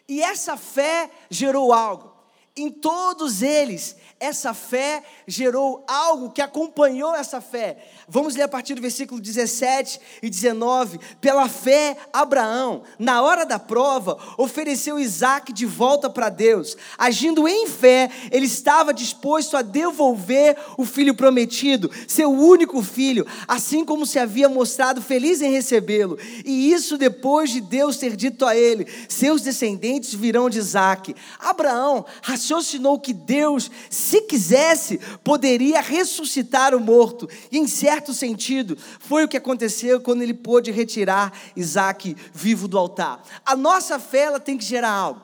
E 0.07 0.21
essa 0.21 0.55
fé 0.55 1.09
gerou 1.29 1.73
algo. 1.73 2.14
Em 2.57 2.69
todos 2.69 3.41
eles, 3.41 3.97
essa 4.17 4.53
fé 4.53 5.03
gerou 5.27 5.83
algo 5.85 6.31
que 6.31 6.41
acompanhou 6.41 7.13
essa 7.13 7.41
fé. 7.41 7.77
Vamos 8.07 8.33
ler 8.33 8.43
a 8.43 8.47
partir 8.47 8.73
do 8.75 8.81
versículo 8.81 9.19
17 9.19 9.99
e 10.23 10.29
19. 10.29 10.97
Pela 11.19 11.49
fé, 11.49 11.97
Abraão, 12.13 12.83
na 12.97 13.21
hora 13.21 13.45
da 13.45 13.59
prova, 13.59 14.17
ofereceu 14.37 14.97
Isaac 14.97 15.51
de 15.51 15.65
volta 15.65 16.09
para 16.09 16.29
Deus. 16.29 16.77
Agindo 16.97 17.45
em 17.45 17.67
fé, 17.67 18.09
ele 18.31 18.45
estava 18.45 18.93
disposto 18.93 19.57
a 19.57 19.61
devolver 19.61 20.55
o 20.77 20.85
filho 20.85 21.13
prometido, 21.13 21.91
seu 22.07 22.31
único 22.31 22.81
filho, 22.81 23.27
assim 23.49 23.83
como 23.83 24.05
se 24.05 24.17
havia 24.17 24.47
mostrado 24.47 25.01
feliz 25.01 25.41
em 25.41 25.51
recebê-lo. 25.51 26.17
E 26.45 26.71
isso 26.71 26.97
depois 26.97 27.49
de 27.49 27.59
Deus 27.59 27.97
ter 27.97 28.15
dito 28.15 28.45
a 28.45 28.55
ele: 28.55 28.87
seus 29.09 29.41
descendentes 29.41 30.13
virão 30.13 30.49
de 30.49 30.59
Isaac. 30.59 31.13
Abraão 31.37 32.05
raciocinou 32.45 32.99
que 32.99 33.13
Deus, 33.13 33.71
se 33.89 34.21
quisesse, 34.21 34.99
poderia 35.23 35.81
ressuscitar 35.81 36.75
o 36.75 36.79
morto. 36.79 37.27
E 37.51 37.57
em 37.57 37.67
certo 37.67 38.13
sentido, 38.13 38.77
foi 38.99 39.23
o 39.23 39.27
que 39.27 39.37
aconteceu 39.37 39.99
quando 39.99 40.21
ele 40.21 40.33
pôde 40.33 40.71
retirar 40.71 41.33
Isaac 41.55 42.15
vivo 42.31 42.67
do 42.67 42.77
altar. 42.77 43.23
A 43.43 43.55
nossa 43.55 43.97
fé 43.97 44.19
ela 44.19 44.39
tem 44.39 44.57
que 44.57 44.65
gerar 44.65 44.91
algo. 44.91 45.21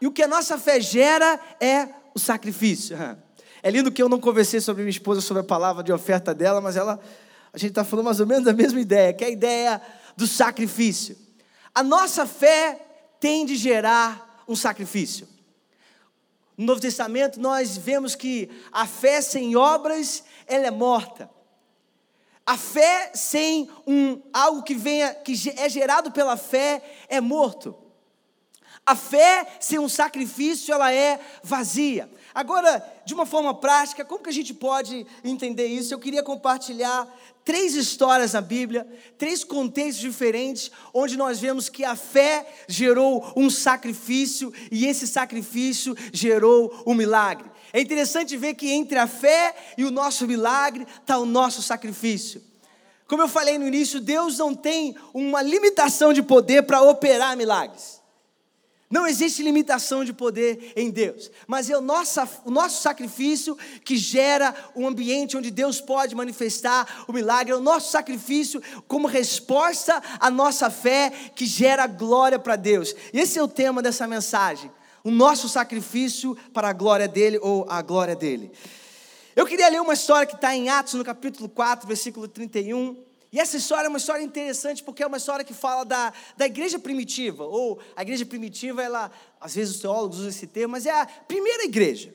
E 0.00 0.06
o 0.06 0.12
que 0.12 0.22
a 0.22 0.28
nossa 0.28 0.58
fé 0.58 0.80
gera 0.80 1.40
é 1.60 1.88
o 2.14 2.18
sacrifício. 2.18 2.96
É 3.64 3.70
lindo 3.70 3.92
que 3.92 4.02
eu 4.02 4.08
não 4.08 4.18
conversei 4.18 4.60
sobre 4.60 4.82
minha 4.82 4.90
esposa 4.90 5.20
sobre 5.20 5.40
a 5.40 5.44
palavra 5.44 5.84
de 5.84 5.92
oferta 5.92 6.34
dela, 6.34 6.60
mas 6.60 6.74
ela 6.74 6.98
a 7.52 7.56
gente 7.56 7.70
está 7.70 7.84
falando 7.84 8.06
mais 8.06 8.18
ou 8.18 8.26
menos 8.26 8.48
a 8.48 8.52
mesma 8.52 8.80
ideia, 8.80 9.12
que 9.12 9.22
é 9.22 9.28
a 9.28 9.30
ideia 9.30 9.80
do 10.16 10.26
sacrifício. 10.26 11.16
A 11.72 11.80
nossa 11.80 12.26
fé 12.26 12.80
tem 13.20 13.46
de 13.46 13.54
gerar 13.54 14.42
um 14.48 14.56
sacrifício. 14.56 15.28
No 16.62 16.66
Novo 16.66 16.80
Testamento 16.80 17.40
nós 17.40 17.76
vemos 17.76 18.14
que 18.14 18.48
a 18.70 18.86
fé 18.86 19.20
sem 19.20 19.56
obras, 19.56 20.22
ela 20.46 20.68
é 20.68 20.70
morta. 20.70 21.28
A 22.46 22.56
fé 22.56 23.10
sem 23.14 23.68
um 23.84 24.22
algo 24.32 24.62
que 24.62 24.72
venha 24.72 25.12
que 25.12 25.32
é 25.56 25.68
gerado 25.68 26.12
pela 26.12 26.36
fé 26.36 26.80
é 27.08 27.20
morto. 27.20 27.76
A 28.86 28.94
fé 28.94 29.56
sem 29.58 29.80
um 29.80 29.88
sacrifício, 29.88 30.72
ela 30.72 30.92
é 30.92 31.18
vazia. 31.42 32.08
Agora, 32.34 32.82
de 33.04 33.12
uma 33.12 33.26
forma 33.26 33.52
prática, 33.52 34.04
como 34.04 34.22
que 34.22 34.30
a 34.30 34.32
gente 34.32 34.54
pode 34.54 35.06
entender 35.22 35.66
isso? 35.66 35.92
Eu 35.92 35.98
queria 35.98 36.22
compartilhar 36.22 37.06
três 37.44 37.74
histórias 37.74 38.32
na 38.32 38.40
Bíblia, 38.40 38.86
três 39.18 39.44
contextos 39.44 39.98
diferentes, 39.98 40.70
onde 40.94 41.16
nós 41.16 41.38
vemos 41.40 41.68
que 41.68 41.84
a 41.84 41.94
fé 41.94 42.46
gerou 42.66 43.32
um 43.36 43.50
sacrifício 43.50 44.52
e 44.70 44.86
esse 44.86 45.06
sacrifício 45.06 45.94
gerou 46.12 46.82
um 46.86 46.94
milagre. 46.94 47.50
É 47.72 47.80
interessante 47.80 48.36
ver 48.36 48.54
que 48.54 48.70
entre 48.70 48.98
a 48.98 49.06
fé 49.06 49.54
e 49.76 49.84
o 49.84 49.90
nosso 49.90 50.26
milagre 50.26 50.86
está 51.00 51.18
o 51.18 51.26
nosso 51.26 51.62
sacrifício. 51.62 52.42
Como 53.06 53.22
eu 53.22 53.28
falei 53.28 53.58
no 53.58 53.66
início, 53.66 54.00
Deus 54.00 54.38
não 54.38 54.54
tem 54.54 54.96
uma 55.12 55.42
limitação 55.42 56.12
de 56.12 56.22
poder 56.22 56.62
para 56.62 56.80
operar 56.80 57.36
milagres. 57.36 58.01
Não 58.92 59.06
existe 59.06 59.42
limitação 59.42 60.04
de 60.04 60.12
poder 60.12 60.74
em 60.76 60.90
Deus, 60.90 61.30
mas 61.46 61.70
é 61.70 61.78
o 61.78 61.80
nosso, 61.80 62.20
o 62.44 62.50
nosso 62.50 62.82
sacrifício 62.82 63.56
que 63.82 63.96
gera 63.96 64.54
um 64.76 64.86
ambiente 64.86 65.34
onde 65.34 65.50
Deus 65.50 65.80
pode 65.80 66.14
manifestar 66.14 67.06
o 67.08 67.12
milagre, 67.12 67.54
é 67.54 67.56
o 67.56 67.60
nosso 67.60 67.90
sacrifício 67.90 68.62
como 68.86 69.08
resposta 69.08 70.02
à 70.20 70.30
nossa 70.30 70.68
fé 70.68 71.10
que 71.34 71.46
gera 71.46 71.86
glória 71.86 72.38
para 72.38 72.54
Deus. 72.54 72.94
E 73.14 73.18
esse 73.18 73.38
é 73.38 73.42
o 73.42 73.48
tema 73.48 73.80
dessa 73.80 74.06
mensagem: 74.06 74.70
o 75.02 75.10
nosso 75.10 75.48
sacrifício 75.48 76.36
para 76.52 76.68
a 76.68 76.74
glória 76.74 77.08
dele 77.08 77.38
ou 77.40 77.64
a 77.70 77.80
glória 77.80 78.14
dele. 78.14 78.52
Eu 79.34 79.46
queria 79.46 79.70
ler 79.70 79.80
uma 79.80 79.94
história 79.94 80.26
que 80.26 80.34
está 80.34 80.54
em 80.54 80.68
Atos, 80.68 80.92
no 80.92 81.02
capítulo 81.02 81.48
4, 81.48 81.88
versículo 81.88 82.28
31. 82.28 83.11
E 83.32 83.40
essa 83.40 83.56
história 83.56 83.86
é 83.86 83.88
uma 83.88 83.96
história 83.96 84.22
interessante 84.22 84.82
porque 84.82 85.02
é 85.02 85.06
uma 85.06 85.16
história 85.16 85.42
que 85.42 85.54
fala 85.54 85.84
da, 85.84 86.12
da 86.36 86.44
igreja 86.44 86.78
primitiva, 86.78 87.44
ou 87.44 87.80
a 87.96 88.02
igreja 88.02 88.26
primitiva, 88.26 88.82
ela, 88.82 89.10
às 89.40 89.54
vezes 89.54 89.76
os 89.76 89.80
teólogos 89.80 90.18
usam 90.18 90.28
esse 90.28 90.46
termo, 90.46 90.72
mas 90.72 90.84
é 90.84 90.90
a 90.90 91.06
primeira 91.06 91.64
igreja. 91.64 92.14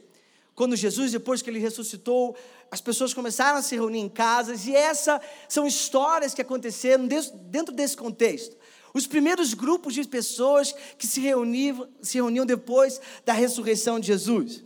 Quando 0.54 0.76
Jesus, 0.76 1.12
depois 1.12 1.42
que 1.42 1.50
ele 1.50 1.58
ressuscitou, 1.58 2.36
as 2.70 2.82
pessoas 2.82 3.16
começaram 3.16 3.58
a 3.58 3.62
se 3.64 3.74
reunir 3.74 4.00
em 4.00 4.10
casas, 4.10 4.68
e 4.68 4.76
essas 4.76 5.20
são 5.50 5.66
histórias 5.66 6.36
que 6.36 6.42
aconteceram 6.42 7.08
dentro 7.08 7.74
desse 7.74 7.98
contexto. 7.98 8.56
Os 8.94 9.08
primeiros 9.08 9.56
grupos 9.56 9.96
de 9.96 10.04
pessoas 10.08 10.74
que 11.00 11.08
se 11.08 11.20
reuniam, 11.20 11.88
se 12.02 12.18
reuniam 12.18 12.46
depois 12.46 13.02
da 13.26 13.34
ressurreição 13.34 14.00
de 14.00 14.08
Jesus. 14.08 14.64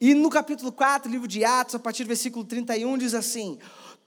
E 0.00 0.14
no 0.14 0.30
capítulo 0.30 0.72
4, 0.72 1.10
livro 1.10 1.28
de 1.28 1.44
Atos, 1.44 1.76
a 1.76 1.78
partir 1.78 2.02
do 2.02 2.08
versículo 2.08 2.44
31, 2.44 2.98
diz 2.98 3.14
assim: 3.14 3.58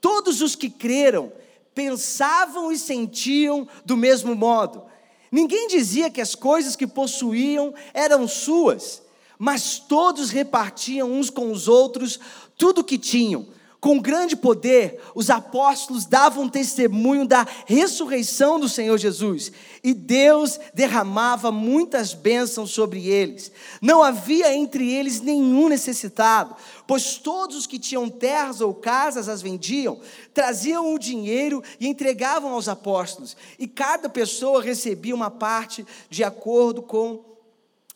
Todos 0.01 0.41
os 0.41 0.55
que 0.55 0.69
creram 0.69 1.31
pensavam 1.75 2.71
e 2.71 2.77
sentiam 2.79 3.67
do 3.83 3.97
mesmo 3.97 4.33
modo. 4.33 4.83
Ninguém 5.29 5.67
dizia 5.67 6.09
que 6.09 6.21
as 6.21 6.33
coisas 6.33 6.77
que 6.77 6.87
possuíam 6.87 7.73
eram 7.93 8.25
suas, 8.27 9.03
mas 9.37 9.77
todos 9.77 10.29
repartiam 10.29 11.11
uns 11.11 11.29
com 11.29 11.51
os 11.51 11.67
outros 11.67 12.17
tudo 12.57 12.79
o 12.79 12.83
que 12.83 12.97
tinham. 12.97 13.45
Com 13.85 13.99
grande 13.99 14.35
poder, 14.35 14.99
os 15.13 15.29
apóstolos 15.29 16.07
davam 16.07 16.49
testemunho 16.49 17.23
da 17.23 17.45
ressurreição 17.67 18.59
do 18.59 18.67
Senhor 18.67 18.97
Jesus, 18.97 19.51
e 19.83 19.93
Deus 19.93 20.59
derramava 20.73 21.51
muitas 21.51 22.11
bênçãos 22.11 22.71
sobre 22.71 23.07
eles. 23.07 23.51
Não 23.79 24.01
havia 24.01 24.51
entre 24.55 24.91
eles 24.91 25.21
nenhum 25.21 25.69
necessitado, 25.69 26.55
pois 26.87 27.19
todos 27.19 27.55
os 27.55 27.67
que 27.67 27.77
tinham 27.77 28.09
terras 28.09 28.59
ou 28.59 28.73
casas 28.73 29.29
as 29.29 29.43
vendiam, 29.43 29.99
traziam 30.33 30.91
o 30.91 30.97
dinheiro 30.97 31.61
e 31.79 31.87
entregavam 31.87 32.53
aos 32.53 32.67
apóstolos, 32.67 33.37
e 33.59 33.67
cada 33.67 34.09
pessoa 34.09 34.63
recebia 34.63 35.13
uma 35.13 35.29
parte 35.29 35.85
de 36.09 36.23
acordo 36.23 36.81
com 36.81 37.23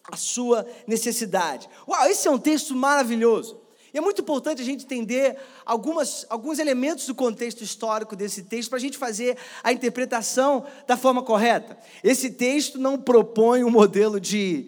a 0.03 0.15
sua 0.15 0.67
necessidade. 0.85 1.67
Uau, 1.87 2.05
esse 2.05 2.27
é 2.27 2.31
um 2.31 2.37
texto 2.37 2.75
maravilhoso. 2.75 3.58
E 3.93 3.97
é 3.97 4.01
muito 4.01 4.21
importante 4.21 4.61
a 4.61 4.65
gente 4.65 4.85
entender 4.85 5.37
algumas, 5.65 6.25
alguns 6.29 6.59
elementos 6.59 7.05
do 7.05 7.15
contexto 7.15 7.63
histórico 7.63 8.15
desse 8.15 8.43
texto 8.43 8.69
para 8.69 8.77
a 8.77 8.81
gente 8.81 8.97
fazer 8.97 9.37
a 9.63 9.71
interpretação 9.71 10.65
da 10.87 10.95
forma 10.95 11.23
correta. 11.23 11.77
Esse 12.03 12.29
texto 12.31 12.77
não 12.77 12.99
propõe 12.99 13.63
um 13.63 13.69
modelo 13.69 14.19
de, 14.19 14.67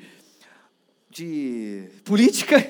de 1.09 1.89
política. 2.03 2.57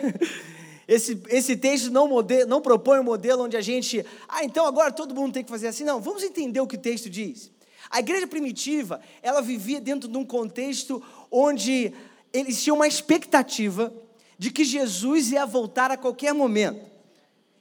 Esse, 0.88 1.22
esse 1.30 1.56
texto 1.56 1.90
não, 1.90 2.06
mode, 2.06 2.44
não 2.44 2.60
propõe 2.60 3.00
um 3.00 3.04
modelo 3.04 3.44
onde 3.44 3.56
a 3.56 3.62
gente. 3.62 4.06
Ah, 4.28 4.44
então 4.44 4.66
agora 4.66 4.92
todo 4.92 5.16
mundo 5.16 5.32
tem 5.32 5.42
que 5.42 5.50
fazer 5.50 5.68
assim. 5.68 5.86
Não, 5.86 6.02
vamos 6.02 6.22
entender 6.22 6.60
o 6.60 6.68
que 6.68 6.76
o 6.76 6.80
texto 6.80 7.10
diz. 7.10 7.50
A 7.90 8.00
igreja 8.00 8.28
primitiva, 8.28 9.00
ela 9.22 9.42
vivia 9.42 9.80
dentro 9.80 10.10
de 10.10 10.18
um 10.18 10.26
contexto 10.26 11.02
onde 11.32 11.94
eles 12.34 12.62
tinham 12.62 12.76
uma 12.76 12.88
expectativa 12.88 13.94
de 14.42 14.50
que 14.50 14.66
Jesus 14.66 15.32
ia 15.32 15.46
voltar 15.46 15.92
a 15.92 15.98
qualquer 15.98 16.34
momento. 16.34 16.84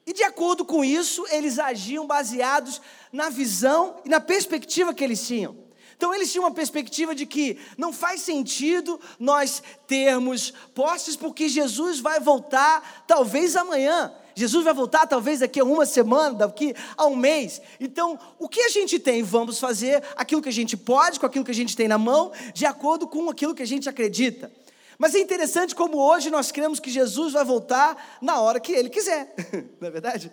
E 0.07 0.15
de 0.15 0.25
acordo 0.25 0.65
com 0.65 0.83
isso, 0.83 1.27
eles 1.31 1.59
agiam 1.59 2.07
baseados 2.07 2.81
na 3.13 3.29
visão 3.29 3.97
e 4.03 4.09
na 4.09 4.19
perspectiva 4.19 4.95
que 4.95 5.05
eles 5.05 5.27
tinham. 5.27 5.55
Então 5.95 6.15
eles 6.15 6.33
tinham 6.33 6.47
uma 6.47 6.55
perspectiva 6.55 7.15
de 7.15 7.27
que 7.27 7.59
não 7.77 7.93
faz 7.93 8.23
sentido 8.23 8.99
nós 9.19 9.63
termos 9.87 10.55
posses 10.75 11.17
porque 11.17 11.51
Jesus 11.51 12.01
vai 12.01 12.19
voltar 12.19 13.05
talvez 13.07 13.57
amanhã. 13.57 14.11
Jesus 14.35 14.65
vai 14.65 14.73
voltar 14.73 15.07
talvez 15.07 15.41
daqui 15.41 15.61
a 15.61 15.65
uma 15.65 15.85
semana, 15.85 16.33
daqui 16.33 16.75
a 16.97 17.05
um 17.05 17.15
mês. 17.15 17.61
Então, 17.79 18.19
o 18.39 18.49
que 18.49 18.63
a 18.63 18.71
gente 18.71 18.99
tem? 18.99 19.23
Vamos 19.23 19.61
fazer 19.61 20.03
aquilo 20.17 20.41
que 20.41 20.49
a 20.49 20.53
gente 20.53 20.79
pode, 20.79 21.21
com 21.21 21.27
aquilo 21.27 21.45
que 21.45 21.51
a 21.51 21.55
gente 21.55 21.77
tem 21.77 21.87
na 21.87 21.99
mão, 21.99 22.33
de 22.55 22.65
acordo 22.65 23.07
com 23.07 23.29
aquilo 23.29 23.55
que 23.55 23.63
a 23.63 23.67
gente 23.67 23.87
acredita. 23.87 24.51
Mas 25.01 25.15
é 25.15 25.19
interessante 25.19 25.75
como 25.75 25.97
hoje 25.97 26.29
nós 26.29 26.53
cremos 26.53 26.79
que 26.79 26.91
Jesus 26.91 27.33
vai 27.33 27.43
voltar 27.43 28.19
na 28.21 28.39
hora 28.39 28.61
que 28.61 28.71
Ele 28.71 28.91
quiser, 28.91 29.35
não 29.81 29.89
é 29.89 29.91
verdade? 29.91 30.31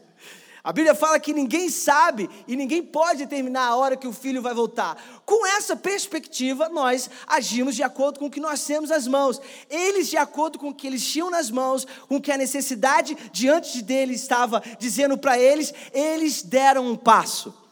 A 0.62 0.74
Bíblia 0.74 0.93
fala 0.93 1.21
que 1.21 1.31
ninguém 1.31 1.69
sabe 1.69 2.29
e 2.45 2.53
ninguém 2.53 2.83
pode 2.83 3.19
determinar 3.19 3.67
a 3.67 3.77
hora 3.77 3.95
que 3.95 4.05
o 4.05 4.12
filho 4.12 4.41
vai 4.41 4.53
voltar. 4.53 5.01
Com 5.25 5.47
essa 5.47 5.77
perspectiva, 5.77 6.67
nós 6.67 7.09
agimos 7.25 7.77
de 7.77 7.83
acordo 7.83 8.19
com 8.19 8.25
o 8.25 8.29
que 8.29 8.41
nós 8.41 8.62
temos 8.65 8.89
nas 8.89 9.07
mãos. 9.07 9.39
Eles, 9.69 10.09
de 10.09 10.17
acordo 10.17 10.59
com 10.59 10.67
o 10.67 10.75
que 10.75 10.86
eles 10.86 11.07
tinham 11.07 11.29
nas 11.29 11.50
mãos, 11.50 11.88
com 12.09 12.17
o 12.17 12.21
que 12.21 12.33
a 12.33 12.38
necessidade 12.38 13.15
diante 13.31 13.81
deles 13.81 14.19
estava 14.19 14.62
dizendo 14.77 15.17
para 15.17 15.39
eles, 15.39 15.74
eles 15.93 16.43
deram 16.43 16.86
um 16.86 16.97
passo. 16.97 17.66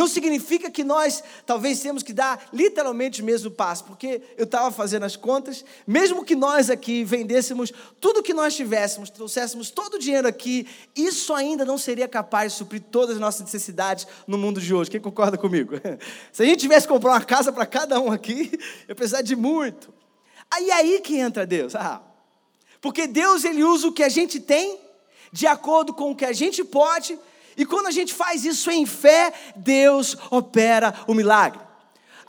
Não 0.00 0.08
significa 0.08 0.70
que 0.70 0.82
nós 0.82 1.22
talvez 1.44 1.78
temos 1.80 2.02
que 2.02 2.14
dar 2.14 2.48
literalmente 2.54 3.20
o 3.20 3.24
mesmo 3.24 3.50
passo, 3.50 3.84
porque 3.84 4.22
eu 4.38 4.44
estava 4.44 4.70
fazendo 4.70 5.04
as 5.04 5.14
contas, 5.14 5.62
mesmo 5.86 6.24
que 6.24 6.34
nós 6.34 6.70
aqui 6.70 7.04
vendêssemos 7.04 7.70
tudo 8.00 8.22
que 8.22 8.32
nós 8.32 8.56
tivéssemos, 8.56 9.10
trouxéssemos 9.10 9.68
todo 9.68 9.96
o 9.96 9.98
dinheiro 9.98 10.26
aqui, 10.26 10.66
isso 10.96 11.34
ainda 11.34 11.66
não 11.66 11.76
seria 11.76 12.08
capaz 12.08 12.52
de 12.52 12.58
suprir 12.60 12.82
todas 12.90 13.16
as 13.16 13.20
nossas 13.20 13.42
necessidades 13.42 14.06
no 14.26 14.38
mundo 14.38 14.58
de 14.58 14.72
hoje. 14.72 14.90
Quem 14.90 15.02
concorda 15.02 15.36
comigo? 15.36 15.74
Se 16.32 16.44
a 16.44 16.46
gente 16.46 16.60
tivesse 16.60 16.86
que 16.86 16.92
comprar 16.94 17.10
uma 17.10 17.20
casa 17.22 17.52
para 17.52 17.66
cada 17.66 18.00
um 18.00 18.10
aqui, 18.10 18.58
eu 18.88 18.96
precisaria 18.96 19.26
de 19.26 19.36
muito. 19.36 19.92
Aí 20.50 20.70
é 20.70 20.72
aí 20.76 21.00
que 21.02 21.18
entra 21.18 21.46
Deus. 21.46 21.74
Ah, 21.74 22.00
porque 22.80 23.06
Deus 23.06 23.44
ele 23.44 23.62
usa 23.62 23.88
o 23.88 23.92
que 23.92 24.02
a 24.02 24.08
gente 24.08 24.40
tem 24.40 24.78
de 25.30 25.46
acordo 25.46 25.92
com 25.92 26.10
o 26.10 26.16
que 26.16 26.24
a 26.24 26.32
gente 26.32 26.64
pode 26.64 27.18
e 27.56 27.66
quando 27.66 27.86
a 27.86 27.90
gente 27.90 28.14
faz 28.14 28.44
isso 28.44 28.70
em 28.70 28.86
fé, 28.86 29.32
Deus 29.56 30.16
opera 30.30 30.94
o 31.06 31.14
milagre. 31.14 31.70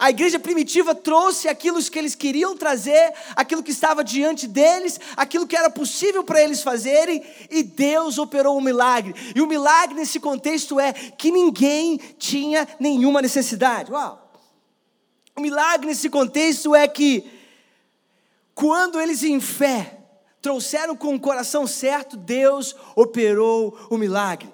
A 0.01 0.09
igreja 0.09 0.39
primitiva 0.39 0.95
trouxe 0.95 1.47
aquilo 1.47 1.79
que 1.83 1.99
eles 1.99 2.15
queriam 2.15 2.57
trazer, 2.57 3.13
aquilo 3.35 3.61
que 3.61 3.69
estava 3.69 4.03
diante 4.03 4.47
deles, 4.47 4.99
aquilo 5.15 5.45
que 5.45 5.55
era 5.55 5.69
possível 5.69 6.23
para 6.23 6.41
eles 6.41 6.63
fazerem, 6.63 7.23
e 7.51 7.61
Deus 7.61 8.17
operou 8.17 8.57
um 8.57 8.61
milagre. 8.61 9.13
E 9.35 9.41
o 9.41 9.45
milagre 9.45 9.93
nesse 9.93 10.19
contexto 10.19 10.79
é 10.79 10.91
que 10.91 11.29
ninguém 11.29 11.99
tinha 12.17 12.67
nenhuma 12.79 13.21
necessidade. 13.21 13.91
Uau! 13.91 14.31
O 15.37 15.41
milagre 15.41 15.85
nesse 15.85 16.09
contexto 16.09 16.73
é 16.73 16.87
que, 16.87 17.23
quando 18.55 18.99
eles 18.99 19.21
em 19.21 19.39
fé 19.39 19.99
trouxeram 20.41 20.95
com 20.95 21.13
o 21.13 21.19
coração 21.19 21.67
certo, 21.67 22.17
Deus 22.17 22.75
operou 22.95 23.77
o 23.87 23.97
milagre. 23.97 24.51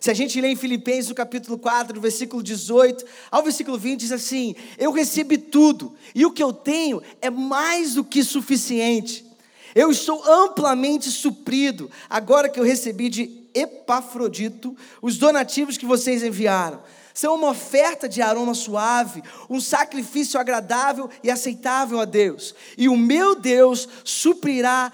Se 0.00 0.10
a 0.10 0.14
gente 0.14 0.40
lê 0.40 0.48
em 0.48 0.56
Filipenses, 0.56 1.10
no 1.10 1.14
capítulo 1.14 1.58
4, 1.58 1.92
do 1.92 2.00
versículo 2.00 2.42
18 2.42 3.04
ao 3.30 3.42
versículo 3.42 3.76
20, 3.76 4.00
diz 4.00 4.12
assim: 4.12 4.56
Eu 4.78 4.92
recebi 4.92 5.36
tudo, 5.36 5.94
e 6.14 6.24
o 6.24 6.32
que 6.32 6.42
eu 6.42 6.54
tenho 6.54 7.02
é 7.20 7.28
mais 7.28 7.94
do 7.94 8.02
que 8.02 8.24
suficiente. 8.24 9.26
Eu 9.74 9.90
estou 9.90 10.24
amplamente 10.26 11.10
suprido, 11.10 11.90
agora 12.08 12.48
que 12.48 12.58
eu 12.58 12.64
recebi 12.64 13.10
de 13.10 13.40
Epafrodito 13.54 14.74
os 15.02 15.18
donativos 15.18 15.76
que 15.76 15.86
vocês 15.86 16.22
enviaram. 16.22 16.80
São 17.12 17.34
uma 17.34 17.50
oferta 17.50 18.08
de 18.08 18.22
aroma 18.22 18.54
suave, 18.54 19.22
um 19.48 19.60
sacrifício 19.60 20.40
agradável 20.40 21.10
e 21.22 21.30
aceitável 21.30 22.00
a 22.00 22.04
Deus. 22.04 22.54
E 22.78 22.88
o 22.88 22.96
meu 22.96 23.34
Deus 23.34 23.86
suprirá 24.04 24.90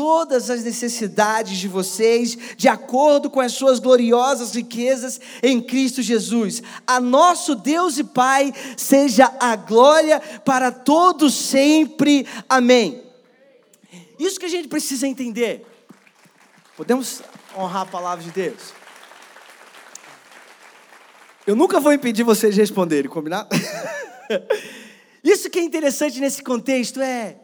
todas 0.00 0.48
as 0.48 0.64
necessidades 0.64 1.58
de 1.58 1.68
vocês, 1.68 2.34
de 2.56 2.68
acordo 2.68 3.28
com 3.28 3.38
as 3.38 3.52
suas 3.52 3.78
gloriosas 3.78 4.54
riquezas 4.54 5.20
em 5.42 5.60
Cristo 5.60 6.00
Jesus. 6.00 6.62
A 6.86 6.98
nosso 6.98 7.54
Deus 7.54 7.98
e 7.98 8.04
Pai 8.04 8.50
seja 8.78 9.30
a 9.38 9.54
glória 9.56 10.18
para 10.42 10.72
todos 10.72 11.34
sempre. 11.34 12.26
Amém. 12.48 13.02
Isso 14.18 14.40
que 14.40 14.46
a 14.46 14.48
gente 14.48 14.68
precisa 14.68 15.06
entender. 15.06 15.66
Podemos 16.78 17.20
honrar 17.54 17.82
a 17.82 17.86
palavra 17.86 18.24
de 18.24 18.30
Deus? 18.30 18.72
Eu 21.46 21.54
nunca 21.54 21.78
vou 21.78 21.92
impedir 21.92 22.22
vocês 22.24 22.54
de 22.54 22.60
responderem, 22.62 23.10
combinado? 23.10 23.50
Isso 25.22 25.50
que 25.50 25.58
é 25.58 25.62
interessante 25.62 26.18
nesse 26.20 26.42
contexto 26.42 27.02
é 27.02 27.36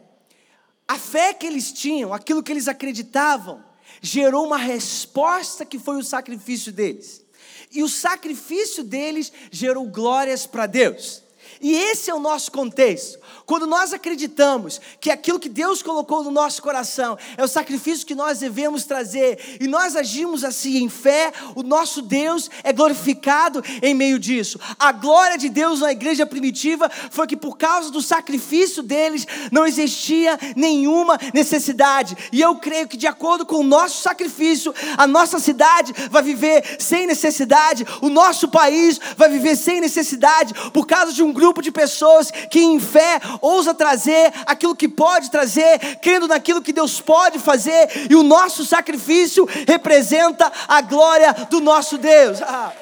a 0.87 0.97
fé 0.97 1.33
que 1.33 1.45
eles 1.45 1.71
tinham, 1.71 2.13
aquilo 2.13 2.41
que 2.41 2.51
eles 2.51 2.67
acreditavam, 2.67 3.63
gerou 4.01 4.45
uma 4.45 4.57
resposta 4.57 5.65
que 5.65 5.77
foi 5.77 5.97
o 5.97 6.03
sacrifício 6.03 6.71
deles. 6.71 7.25
E 7.71 7.83
o 7.83 7.89
sacrifício 7.89 8.83
deles 8.83 9.31
gerou 9.51 9.85
glórias 9.85 10.47
para 10.47 10.65
Deus. 10.65 11.23
E 11.61 11.73
esse 11.73 12.09
é 12.09 12.13
o 12.13 12.19
nosso 12.19 12.51
contexto. 12.51 13.19
Quando 13.45 13.65
nós 13.65 13.93
acreditamos 13.93 14.81
que 14.99 15.09
aquilo 15.09 15.39
que 15.39 15.47
Deus 15.47 15.81
colocou 15.81 16.23
no 16.23 16.31
nosso 16.31 16.61
coração 16.61 17.17
é 17.37 17.43
o 17.43 17.47
sacrifício 17.47 18.05
que 18.05 18.13
nós 18.13 18.39
devemos 18.39 18.83
trazer, 18.83 19.57
e 19.61 19.67
nós 19.67 19.95
agimos 19.95 20.43
assim 20.43 20.77
em 20.77 20.89
fé, 20.89 21.31
o 21.55 21.63
nosso 21.63 22.01
Deus 22.01 22.49
é 22.63 22.73
glorificado 22.73 23.63
em 23.81 23.93
meio 23.93 24.19
disso. 24.19 24.59
A 24.77 24.91
glória 24.91 25.37
de 25.37 25.49
Deus 25.49 25.79
na 25.79 25.91
igreja 25.91 26.25
primitiva 26.25 26.91
foi 27.09 27.25
que 27.25 27.37
por 27.37 27.57
causa 27.57 27.89
do 27.89 28.01
sacrifício 28.01 28.83
deles 28.83 29.25
não 29.51 29.65
existia 29.65 30.37
nenhuma 30.55 31.17
necessidade. 31.33 32.17
E 32.31 32.41
eu 32.41 32.55
creio 32.55 32.87
que 32.87 32.97
de 32.97 33.07
acordo 33.07 33.45
com 33.45 33.57
o 33.57 33.63
nosso 33.63 34.01
sacrifício, 34.01 34.73
a 34.97 35.07
nossa 35.07 35.39
cidade 35.39 35.93
vai 36.11 36.21
viver 36.21 36.77
sem 36.79 37.07
necessidade, 37.07 37.85
o 38.01 38.09
nosso 38.09 38.49
país 38.49 38.99
vai 39.15 39.29
viver 39.29 39.55
sem 39.55 39.79
necessidade 39.79 40.53
por 40.71 40.85
causa 40.85 41.13
de 41.13 41.23
um 41.23 41.31
grupo 41.37 41.61
de 41.61 41.71
pessoas 41.71 42.31
que 42.31 42.59
em 42.59 42.79
fé 42.79 43.21
ousa 43.41 43.73
trazer 43.73 44.33
aquilo 44.45 44.75
que 44.75 44.87
pode 44.87 45.29
trazer, 45.29 45.99
crendo 46.01 46.27
naquilo 46.27 46.63
que 46.63 46.73
Deus 46.73 46.99
pode 46.99 47.37
fazer, 47.37 48.09
e 48.09 48.15
o 48.15 48.23
nosso 48.23 48.65
sacrifício 48.65 49.47
representa 49.67 50.51
a 50.67 50.81
glória 50.81 51.31
do 51.49 51.59
nosso 51.59 51.97
Deus. 51.97 52.41
Ah. 52.41 52.73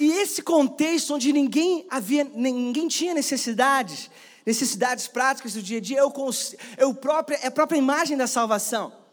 E 0.00 0.10
esse 0.12 0.42
contexto 0.42 1.14
onde 1.14 1.32
ninguém 1.32 1.86
havia, 1.90 2.24
ninguém 2.24 2.88
tinha 2.88 3.14
necessidades, 3.14 4.10
necessidades 4.44 5.06
práticas 5.06 5.52
do 5.52 5.62
dia 5.62 5.78
a 5.78 5.80
dia, 5.80 5.98
eu, 5.98 6.12
eu 6.78 6.94
própria, 6.94 7.36
é 7.42 7.46
a 7.48 7.50
própria 7.50 7.78
imagem 7.78 8.16
da 8.16 8.26
salvação. 8.26 9.05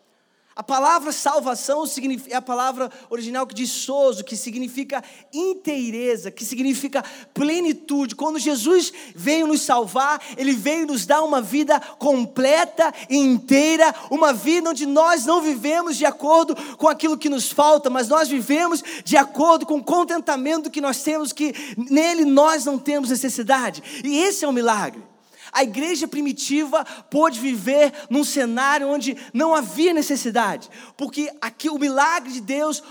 A 0.55 0.61
palavra 0.61 1.11
salvação 1.11 1.83
é 2.29 2.35
a 2.35 2.41
palavra 2.41 2.91
original 3.09 3.47
que 3.47 3.55
diz 3.55 3.71
sozo, 3.71 4.23
que 4.23 4.37
significa 4.37 5.03
inteireza, 5.33 6.29
que 6.29 6.45
significa 6.45 7.03
plenitude. 7.33 8.15
Quando 8.15 8.37
Jesus 8.37 8.93
veio 9.15 9.47
nos 9.47 9.63
salvar, 9.63 10.21
Ele 10.37 10.53
veio 10.53 10.85
nos 10.85 11.07
dar 11.07 11.23
uma 11.23 11.41
vida 11.41 11.79
completa 11.97 12.93
e 13.09 13.17
inteira, 13.17 13.95
uma 14.11 14.31
vida 14.31 14.69
onde 14.69 14.85
nós 14.85 15.25
não 15.25 15.41
vivemos 15.41 15.97
de 15.97 16.05
acordo 16.05 16.55
com 16.77 16.87
aquilo 16.87 17.17
que 17.17 17.29
nos 17.29 17.51
falta, 17.51 17.89
mas 17.89 18.07
nós 18.07 18.29
vivemos 18.29 18.83
de 19.03 19.17
acordo 19.17 19.65
com 19.65 19.77
o 19.77 19.83
contentamento 19.83 20.69
que 20.69 20.81
nós 20.81 21.01
temos, 21.01 21.33
que 21.33 21.51
nele 21.89 22.25
nós 22.25 22.63
não 22.63 22.77
temos 22.77 23.09
necessidade. 23.09 23.81
E 24.03 24.19
esse 24.19 24.45
é 24.45 24.47
o 24.47 24.53
milagre. 24.53 25.12
A 25.53 25.63
igreja 25.63 26.07
primitiva 26.07 26.83
pôde 27.11 27.39
viver 27.39 27.93
num 28.09 28.23
cenário 28.23 28.89
onde 28.89 29.15
não 29.31 29.53
havia 29.53 29.93
necessidade, 29.93 30.69
porque 30.97 31.31
aqui 31.39 31.69
o 31.69 31.77
milagre 31.77 32.33
de 32.33 32.41
Deus, 32.41 32.81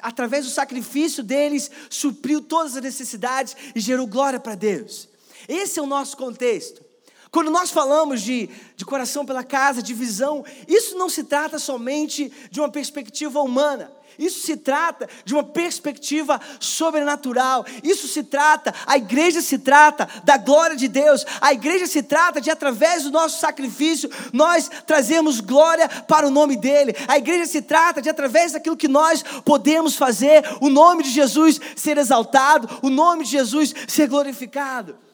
através 0.00 0.44
do 0.44 0.50
sacrifício 0.50 1.24
deles, 1.24 1.70
supriu 1.90 2.40
todas 2.40 2.76
as 2.76 2.82
necessidades 2.82 3.56
e 3.74 3.80
gerou 3.80 4.06
glória 4.06 4.38
para 4.38 4.54
Deus. 4.54 5.08
Esse 5.48 5.80
é 5.80 5.82
o 5.82 5.86
nosso 5.86 6.16
contexto. 6.16 6.87
Quando 7.30 7.50
nós 7.50 7.70
falamos 7.70 8.22
de, 8.22 8.48
de 8.76 8.84
coração 8.84 9.24
pela 9.24 9.44
casa, 9.44 9.82
de 9.82 9.92
visão, 9.92 10.44
isso 10.66 10.96
não 10.96 11.08
se 11.08 11.24
trata 11.24 11.58
somente 11.58 12.32
de 12.50 12.60
uma 12.60 12.70
perspectiva 12.70 13.40
humana. 13.40 13.92
Isso 14.18 14.44
se 14.44 14.56
trata 14.56 15.08
de 15.24 15.32
uma 15.32 15.44
perspectiva 15.44 16.40
sobrenatural. 16.58 17.64
Isso 17.84 18.08
se 18.08 18.24
trata, 18.24 18.74
a 18.84 18.96
igreja 18.96 19.40
se 19.40 19.58
trata 19.58 20.08
da 20.24 20.36
glória 20.36 20.74
de 20.74 20.88
Deus. 20.88 21.24
A 21.40 21.52
igreja 21.52 21.86
se 21.86 22.02
trata 22.02 22.40
de, 22.40 22.50
através 22.50 23.04
do 23.04 23.12
nosso 23.12 23.38
sacrifício, 23.38 24.10
nós 24.32 24.68
trazemos 24.86 25.40
glória 25.40 25.88
para 25.88 26.26
o 26.26 26.30
nome 26.30 26.56
dEle. 26.56 26.96
A 27.06 27.16
igreja 27.16 27.46
se 27.46 27.62
trata 27.62 28.02
de, 28.02 28.10
através 28.10 28.52
daquilo 28.52 28.76
que 28.76 28.88
nós 28.88 29.22
podemos 29.44 29.94
fazer, 29.94 30.44
o 30.60 30.68
nome 30.68 31.04
de 31.04 31.10
Jesus 31.10 31.60
ser 31.76 31.96
exaltado, 31.96 32.68
o 32.82 32.90
nome 32.90 33.22
de 33.22 33.30
Jesus 33.30 33.72
ser 33.86 34.08
glorificado. 34.08 35.07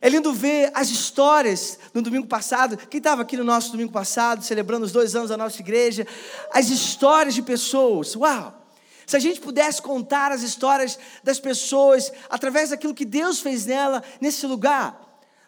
É 0.00 0.08
lindo 0.08 0.32
ver 0.32 0.70
as 0.74 0.90
histórias 0.90 1.78
no 1.92 2.00
domingo 2.00 2.26
passado. 2.26 2.76
Quem 2.76 2.98
estava 2.98 3.22
aqui 3.22 3.36
no 3.36 3.44
nosso 3.44 3.72
domingo 3.72 3.92
passado, 3.92 4.44
celebrando 4.44 4.86
os 4.86 4.92
dois 4.92 5.16
anos 5.16 5.30
da 5.30 5.36
nossa 5.36 5.60
igreja? 5.60 6.06
As 6.52 6.68
histórias 6.70 7.34
de 7.34 7.42
pessoas. 7.42 8.14
Uau! 8.14 8.54
Se 9.06 9.16
a 9.16 9.20
gente 9.20 9.40
pudesse 9.40 9.80
contar 9.80 10.30
as 10.30 10.42
histórias 10.42 10.98
das 11.24 11.40
pessoas 11.40 12.12
através 12.28 12.70
daquilo 12.70 12.94
que 12.94 13.06
Deus 13.06 13.40
fez 13.40 13.64
nela, 13.64 14.02
nesse 14.20 14.46
lugar, 14.46 15.00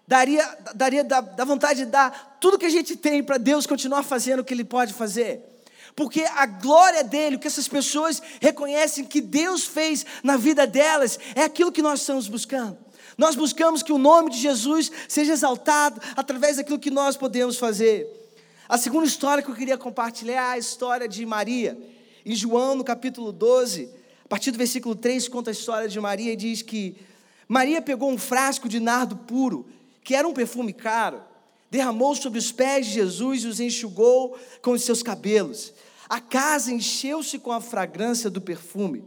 daria, 0.08 0.58
daria 0.74 1.04
da, 1.04 1.20
da 1.20 1.44
vontade 1.44 1.84
de 1.84 1.86
dar 1.86 2.38
tudo 2.40 2.58
que 2.58 2.66
a 2.66 2.70
gente 2.70 2.96
tem 2.96 3.22
para 3.22 3.36
Deus 3.36 3.66
continuar 3.66 4.02
fazendo 4.02 4.40
o 4.40 4.44
que 4.44 4.54
Ele 4.54 4.64
pode 4.64 4.94
fazer. 4.94 5.46
Porque 5.94 6.22
a 6.22 6.46
glória 6.46 7.04
dele, 7.04 7.36
o 7.36 7.38
que 7.38 7.46
essas 7.46 7.68
pessoas 7.68 8.22
reconhecem 8.40 9.04
que 9.04 9.20
Deus 9.20 9.64
fez 9.64 10.06
na 10.22 10.36
vida 10.36 10.66
delas, 10.66 11.18
é 11.34 11.42
aquilo 11.42 11.70
que 11.70 11.82
nós 11.82 12.00
estamos 12.00 12.28
buscando. 12.28 12.78
Nós 13.16 13.34
buscamos 13.34 13.82
que 13.82 13.92
o 13.92 13.98
nome 13.98 14.30
de 14.30 14.38
Jesus 14.38 14.90
seja 15.08 15.32
exaltado 15.32 16.00
através 16.16 16.56
daquilo 16.56 16.78
que 16.78 16.90
nós 16.90 17.16
podemos 17.16 17.56
fazer. 17.56 18.06
A 18.68 18.78
segunda 18.78 19.06
história 19.06 19.42
que 19.42 19.50
eu 19.50 19.54
queria 19.54 19.76
compartilhar 19.76 20.52
é 20.52 20.54
a 20.54 20.58
história 20.58 21.08
de 21.08 21.24
Maria. 21.26 21.76
Em 22.24 22.34
João, 22.34 22.74
no 22.74 22.84
capítulo 22.84 23.32
12, 23.32 23.90
a 24.24 24.28
partir 24.28 24.50
do 24.50 24.58
versículo 24.58 24.94
3, 24.94 25.26
conta 25.28 25.50
a 25.50 25.52
história 25.52 25.88
de 25.88 25.98
Maria 25.98 26.32
e 26.32 26.36
diz 26.36 26.62
que 26.62 26.96
Maria 27.48 27.82
pegou 27.82 28.10
um 28.10 28.16
frasco 28.16 28.68
de 28.68 28.78
nardo 28.78 29.16
puro, 29.16 29.66
que 30.04 30.14
era 30.14 30.28
um 30.28 30.32
perfume 30.32 30.72
caro, 30.72 31.20
derramou 31.68 32.14
sobre 32.14 32.38
os 32.38 32.52
pés 32.52 32.86
de 32.86 32.92
Jesus 32.92 33.42
e 33.42 33.46
os 33.48 33.58
enxugou 33.58 34.38
com 34.62 34.70
os 34.70 34.84
seus 34.84 35.02
cabelos. 35.02 35.72
A 36.08 36.20
casa 36.20 36.72
encheu-se 36.72 37.38
com 37.38 37.50
a 37.50 37.60
fragrância 37.60 38.30
do 38.30 38.40
perfume. 38.40 39.04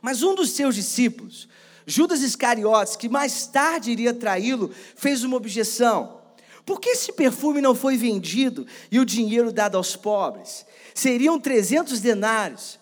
Mas 0.00 0.22
um 0.22 0.34
dos 0.34 0.50
seus 0.50 0.74
discípulos, 0.74 1.48
Judas 1.86 2.22
Iscariotes, 2.22 2.96
que 2.96 3.08
mais 3.08 3.46
tarde 3.46 3.90
iria 3.90 4.14
traí-lo, 4.14 4.70
fez 4.96 5.22
uma 5.22 5.36
objeção. 5.36 6.20
Por 6.64 6.80
que 6.80 6.90
esse 6.90 7.12
perfume 7.12 7.60
não 7.60 7.74
foi 7.74 7.96
vendido 7.96 8.66
e 8.90 8.98
o 8.98 9.04
dinheiro 9.04 9.52
dado 9.52 9.76
aos 9.76 9.94
pobres? 9.94 10.64
Seriam 10.94 11.38
300 11.38 12.00
denários. 12.00 12.78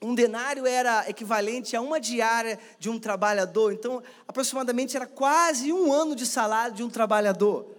Um 0.00 0.14
denário 0.14 0.66
era 0.66 1.08
equivalente 1.10 1.76
a 1.76 1.80
uma 1.82 2.00
diária 2.00 2.58
de 2.78 2.88
um 2.88 2.98
trabalhador, 2.98 3.74
então 3.74 4.02
aproximadamente 4.26 4.96
era 4.96 5.06
quase 5.06 5.70
um 5.70 5.92
ano 5.92 6.16
de 6.16 6.24
salário 6.24 6.74
de 6.74 6.82
um 6.82 6.88
trabalhador. 6.88 7.76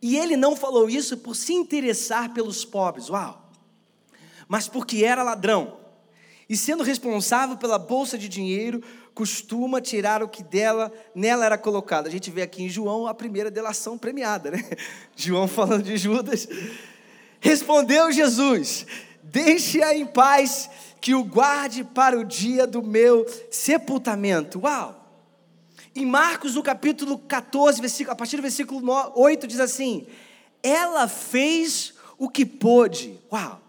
E 0.00 0.16
ele 0.16 0.36
não 0.36 0.54
falou 0.54 0.88
isso 0.88 1.16
por 1.16 1.34
se 1.34 1.52
interessar 1.52 2.32
pelos 2.32 2.64
pobres, 2.64 3.10
uau! 3.10 3.50
Mas 4.46 4.68
porque 4.68 5.04
era 5.04 5.24
ladrão. 5.24 5.77
E 6.48 6.56
sendo 6.56 6.82
responsável 6.82 7.56
pela 7.58 7.78
bolsa 7.78 8.16
de 8.16 8.26
dinheiro, 8.28 8.82
costuma 9.12 9.82
tirar 9.82 10.22
o 10.22 10.28
que 10.28 10.42
dela 10.42 10.90
nela 11.14 11.44
era 11.44 11.58
colocado. 11.58 12.06
A 12.06 12.10
gente 12.10 12.30
vê 12.30 12.40
aqui 12.40 12.62
em 12.62 12.68
João 12.70 13.06
a 13.06 13.12
primeira 13.12 13.50
delação 13.50 13.98
premiada, 13.98 14.50
né? 14.50 14.64
João 15.14 15.46
falando 15.46 15.82
de 15.82 15.96
Judas. 15.98 16.48
Respondeu 17.38 18.10
Jesus: 18.10 18.86
Deixe-a 19.22 19.94
em 19.94 20.06
paz, 20.06 20.70
que 21.00 21.14
o 21.14 21.22
guarde 21.22 21.84
para 21.84 22.18
o 22.18 22.24
dia 22.24 22.66
do 22.66 22.82
meu 22.82 23.26
sepultamento. 23.50 24.60
Uau! 24.60 25.04
Em 25.94 26.06
Marcos, 26.06 26.54
no 26.54 26.62
capítulo 26.62 27.18
14, 27.18 27.80
versículo, 27.80 28.12
a 28.12 28.16
partir 28.16 28.36
do 28.36 28.42
versículo 28.42 28.80
8, 29.14 29.46
diz 29.46 29.60
assim: 29.60 30.06
Ela 30.62 31.08
fez 31.08 31.92
o 32.16 32.28
que 32.28 32.46
pôde. 32.46 33.18
Uau! 33.30 33.67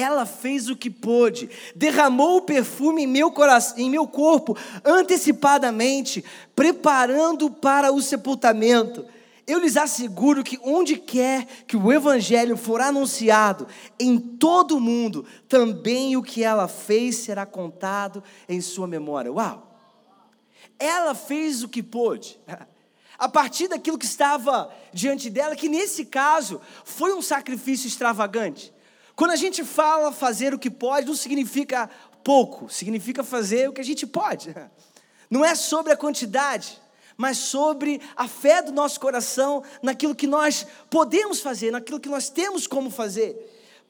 Ela 0.00 0.24
fez 0.24 0.68
o 0.68 0.76
que 0.76 0.88
pôde, 0.88 1.50
derramou 1.74 2.38
o 2.38 2.42
perfume 2.42 3.02
em 3.02 3.06
meu, 3.06 3.30
coração, 3.30 3.78
em 3.78 3.90
meu 3.90 4.06
corpo 4.06 4.56
antecipadamente, 4.84 6.24
preparando 6.54 7.50
para 7.50 7.92
o 7.92 8.00
sepultamento. 8.00 9.04
Eu 9.46 9.58
lhes 9.58 9.76
asseguro 9.76 10.44
que 10.44 10.58
onde 10.62 10.96
quer 10.96 11.46
que 11.66 11.76
o 11.76 11.92
evangelho 11.92 12.56
for 12.56 12.80
anunciado, 12.80 13.66
em 13.98 14.18
todo 14.18 14.76
o 14.76 14.80
mundo, 14.80 15.24
também 15.48 16.16
o 16.16 16.22
que 16.22 16.44
ela 16.44 16.68
fez 16.68 17.16
será 17.16 17.44
contado 17.44 18.22
em 18.48 18.60
sua 18.60 18.86
memória. 18.86 19.32
Uau! 19.32 19.70
ela 20.80 21.14
fez 21.14 21.62
o 21.62 21.68
que 21.68 21.82
pôde. 21.82 22.40
A 23.18 23.28
partir 23.28 23.68
daquilo 23.68 23.98
que 23.98 24.06
estava 24.06 24.74
diante 24.94 25.28
dela, 25.28 25.54
que 25.54 25.68
nesse 25.68 26.06
caso 26.06 26.58
foi 26.86 27.12
um 27.12 27.20
sacrifício 27.20 27.86
extravagante. 27.86 28.72
Quando 29.20 29.32
a 29.32 29.36
gente 29.36 29.62
fala 29.66 30.10
fazer 30.12 30.54
o 30.54 30.58
que 30.58 30.70
pode, 30.70 31.06
não 31.06 31.14
significa 31.14 31.90
pouco, 32.24 32.70
significa 32.70 33.22
fazer 33.22 33.68
o 33.68 33.72
que 33.74 33.80
a 33.82 33.84
gente 33.84 34.06
pode. 34.06 34.54
Não 35.28 35.44
é 35.44 35.54
sobre 35.54 35.92
a 35.92 35.96
quantidade, 35.96 36.80
mas 37.18 37.36
sobre 37.36 38.00
a 38.16 38.26
fé 38.26 38.62
do 38.62 38.72
nosso 38.72 38.98
coração 38.98 39.62
naquilo 39.82 40.14
que 40.14 40.26
nós 40.26 40.66
podemos 40.88 41.38
fazer, 41.38 41.70
naquilo 41.70 42.00
que 42.00 42.08
nós 42.08 42.30
temos 42.30 42.66
como 42.66 42.90
fazer. 42.90 43.36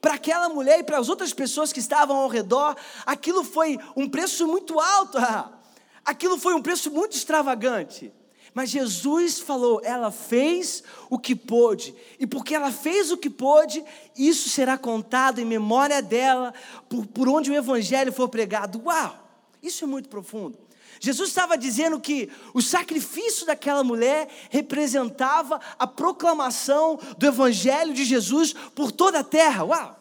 Para 0.01 0.15
aquela 0.15 0.49
mulher 0.49 0.81
e 0.81 0.83
para 0.83 0.99
as 0.99 1.09
outras 1.09 1.33
pessoas 1.33 1.73
que 1.73 1.79
estavam 1.79 2.17
ao 2.17 2.29
redor, 2.29 2.77
aquilo 3.07 3.45
foi 3.45 3.79
um 3.95 4.09
preço 4.09 4.49
muito 4.49 4.81
alto. 4.81 5.17
Aquilo 6.05 6.39
foi 6.39 6.55
um 6.55 6.63
preço 6.63 6.91
muito 6.91 7.15
extravagante. 7.15 8.13
Mas 8.53 8.71
Jesus 8.71 9.39
falou, 9.39 9.81
ela 9.85 10.11
fez 10.11 10.83
o 11.09 11.19
que 11.19 11.37
pôde, 11.37 11.95
e 12.19 12.27
porque 12.27 12.55
ela 12.55 12.73
fez 12.73 13.13
o 13.13 13.17
que 13.17 13.31
pôde, 13.31 13.85
isso 14.17 14.49
será 14.49 14.77
contado 14.77 15.41
em 15.41 15.45
memória 15.45 16.03
dela, 16.03 16.53
por, 16.89 17.07
por 17.07 17.29
onde 17.29 17.51
o 17.51 17.55
Evangelho 17.55 18.13
for 18.13 18.29
pregado. 18.29 18.83
Uau! 18.85 19.17
Isso 19.63 19.85
é 19.85 19.87
muito 19.87 20.09
profundo. 20.09 20.59
Jesus 20.99 21.31
estava 21.31 21.57
dizendo 21.57 21.99
que 21.99 22.29
o 22.53 22.61
sacrifício 22.61 23.47
daquela 23.47 23.83
mulher 23.83 24.29
representava 24.51 25.61
a 25.79 25.87
proclamação 25.87 26.99
do 27.17 27.27
Evangelho 27.27 27.95
de 27.95 28.05
Jesus 28.05 28.53
por 28.75 28.93
toda 28.93 29.21
a 29.21 29.25
terra. 29.25 29.65
Uau! 29.65 30.01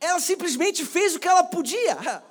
Ela 0.00 0.18
simplesmente 0.18 0.84
fez 0.84 1.14
o 1.14 1.20
que 1.20 1.28
ela 1.28 1.44
podia. 1.44 2.22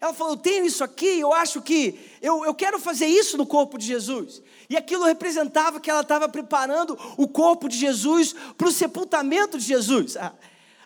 Ela 0.00 0.14
falou: 0.14 0.34
Eu 0.34 0.38
tenho 0.38 0.64
isso 0.64 0.82
aqui, 0.82 1.20
eu 1.20 1.32
acho 1.32 1.60
que 1.60 1.98
eu, 2.22 2.44
eu 2.44 2.54
quero 2.54 2.78
fazer 2.78 3.06
isso 3.06 3.36
no 3.36 3.46
corpo 3.46 3.76
de 3.76 3.86
Jesus. 3.86 4.40
E 4.72 4.76
aquilo 4.78 5.04
representava 5.04 5.78
que 5.78 5.90
ela 5.90 6.00
estava 6.00 6.26
preparando 6.30 6.98
o 7.18 7.28
corpo 7.28 7.68
de 7.68 7.76
Jesus 7.76 8.34
para 8.56 8.68
o 8.68 8.72
sepultamento 8.72 9.58
de 9.58 9.66
Jesus. 9.66 10.16
Ah, 10.16 10.32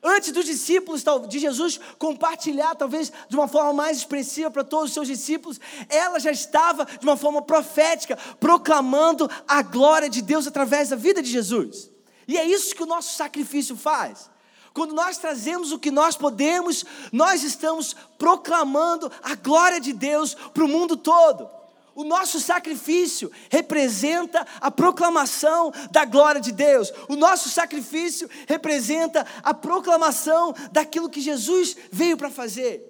antes 0.03 0.33
dos 0.33 0.45
discípulos 0.45 1.05
de 1.29 1.39
Jesus 1.39 1.79
compartilhar, 1.97 2.75
talvez 2.75 3.13
de 3.29 3.37
uma 3.37 3.47
forma 3.47 3.73
mais 3.73 3.99
expressiva 3.99 4.51
para 4.51 4.65
todos 4.65 4.87
os 4.87 4.93
seus 4.93 5.07
discípulos, 5.07 5.61
ela 5.89 6.19
já 6.19 6.33
estava 6.33 6.85
de 6.85 7.07
uma 7.07 7.17
forma 7.17 7.41
profética, 7.41 8.19
proclamando 8.41 9.31
a 9.47 9.63
glória 9.63 10.11
de 10.11 10.21
Deus 10.21 10.49
através 10.49 10.89
da 10.89 10.97
vida 10.97 11.23
de 11.23 11.31
Jesus. 11.31 11.89
E 12.27 12.37
é 12.37 12.45
isso 12.45 12.75
que 12.75 12.83
o 12.83 12.87
nosso 12.87 13.15
sacrifício 13.15 13.77
faz. 13.77 14.29
Quando 14.75 14.97
nós 14.97 15.17
trazemos 15.17 15.71
o 15.71 15.79
que 15.79 15.93
nós 15.93 16.17
podemos, 16.17 16.85
nós 17.13 17.45
estamos 17.45 17.95
proclamando 18.19 19.13
a 19.23 19.37
glória 19.37 19.81
de 19.81 19.93
Deus 19.93 20.35
para 20.35 20.65
o 20.65 20.69
mundo 20.69 20.97
todo. 20.97 21.55
O 21.97 22.05
nosso 22.05 22.39
sacrifício 22.39 23.33
representa 23.49 24.47
a 24.61 24.71
proclamação 24.71 25.73
da 25.91 26.05
glória 26.05 26.39
de 26.39 26.53
Deus. 26.53 26.93
O 27.09 27.17
nosso 27.17 27.49
sacrifício 27.49 28.29
representa 28.47 29.27
a 29.43 29.55
proclamação 29.55 30.55
daquilo 30.71 31.09
que 31.09 31.23
Jesus 31.23 31.75
veio 31.91 32.19
para 32.19 32.29
fazer. 32.29 32.85